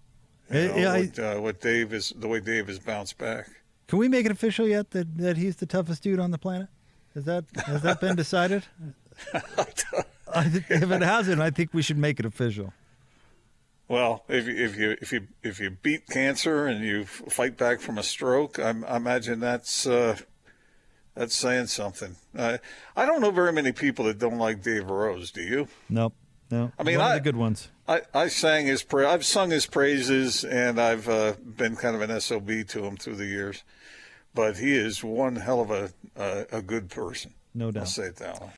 You 0.52 0.68
know, 0.68 0.76
yeah, 0.78 0.92
I- 0.94 1.00
what, 1.06 1.20
uh, 1.20 1.36
what 1.40 1.62
Dave 1.62 1.94
is, 1.94 2.14
the 2.16 2.28
way 2.28 2.40
Dave 2.42 2.68
has 2.68 2.80
bounced 2.80 3.18
back. 3.18 3.48
Can 3.88 4.00
we 4.00 4.08
make 4.10 4.26
it 4.26 4.32
official 4.32 4.68
yet 4.68 4.92
that, 4.92 5.18
that 5.18 5.38
he's 5.38 5.56
the 5.56 5.66
toughest 5.66 6.04
dude 6.04 6.20
on 6.20 6.32
the 6.32 6.38
planet? 6.38 6.68
Has 7.16 7.24
that 7.26 7.46
has 7.66 7.82
that 7.84 8.00
been 8.02 8.16
decided? 8.24 8.66
I 9.34 10.46
if 10.70 10.72
it 10.92 11.02
hasn't, 11.02 11.42
I 11.42 11.50
think 11.50 11.74
we 11.74 11.82
should 11.82 11.98
make 11.98 12.20
it 12.20 12.26
official. 12.26 12.74
Well, 13.88 14.26
if 14.28 14.48
you, 14.48 14.56
if 14.56 14.76
you 14.78 14.98
if 15.02 15.14
you 15.14 15.28
if 15.44 15.60
you 15.60 15.70
beat 15.70 16.08
cancer 16.08 16.66
and 16.68 16.84
you 16.84 17.06
fight 17.06 17.58
back 17.58 17.80
from 17.80 17.98
a 17.98 18.04
stroke, 18.04 18.60
I, 18.60 18.74
I 18.88 18.98
imagine 18.98 19.40
that's 19.40 19.88
uh, 19.88 20.18
that's 21.16 21.34
saying 21.36 21.68
something. 21.68 22.18
Uh, 22.38 22.58
I 22.98 23.06
don't 23.06 23.22
know 23.22 23.32
very 23.32 23.54
many 23.54 23.72
people 23.72 24.06
that 24.06 24.20
don't 24.20 24.38
like 24.38 24.62
Dave 24.62 24.90
Rose. 24.90 25.32
Do 25.32 25.42
you? 25.42 25.68
Nope. 25.90 26.14
No. 26.52 26.72
I 26.78 26.84
mean, 26.84 26.98
one 26.98 27.08
I- 27.08 27.16
of 27.16 27.24
the 27.24 27.32
good 27.32 27.38
ones. 27.38 27.70
I, 27.90 28.02
I 28.14 28.28
sang 28.28 28.66
his 28.66 28.84
pra- 28.84 29.10
I've 29.10 29.24
sung 29.26 29.50
his 29.50 29.66
praises, 29.66 30.44
and 30.44 30.78
I've 30.82 31.08
uh, 31.08 31.36
been 31.42 31.78
kind 31.78 31.96
of 31.96 32.02
an 32.02 32.20
sob 32.20 32.48
to 32.50 32.84
him 32.86 32.98
through 32.98 33.16
the 33.16 33.26
years. 33.26 33.64
But 34.34 34.58
he 34.58 34.74
is 34.76 35.02
one 35.06 35.38
hell 35.38 35.62
of 35.62 35.72
a 35.72 35.92
a, 36.18 36.58
a 36.58 36.62
good 36.62 36.90
person. 36.90 37.34
No 37.56 37.68
I'll 37.68 37.72
doubt. 37.72 37.88
say 37.88 38.04
it 38.04 38.18
that 38.18 38.42
way. 38.42 38.50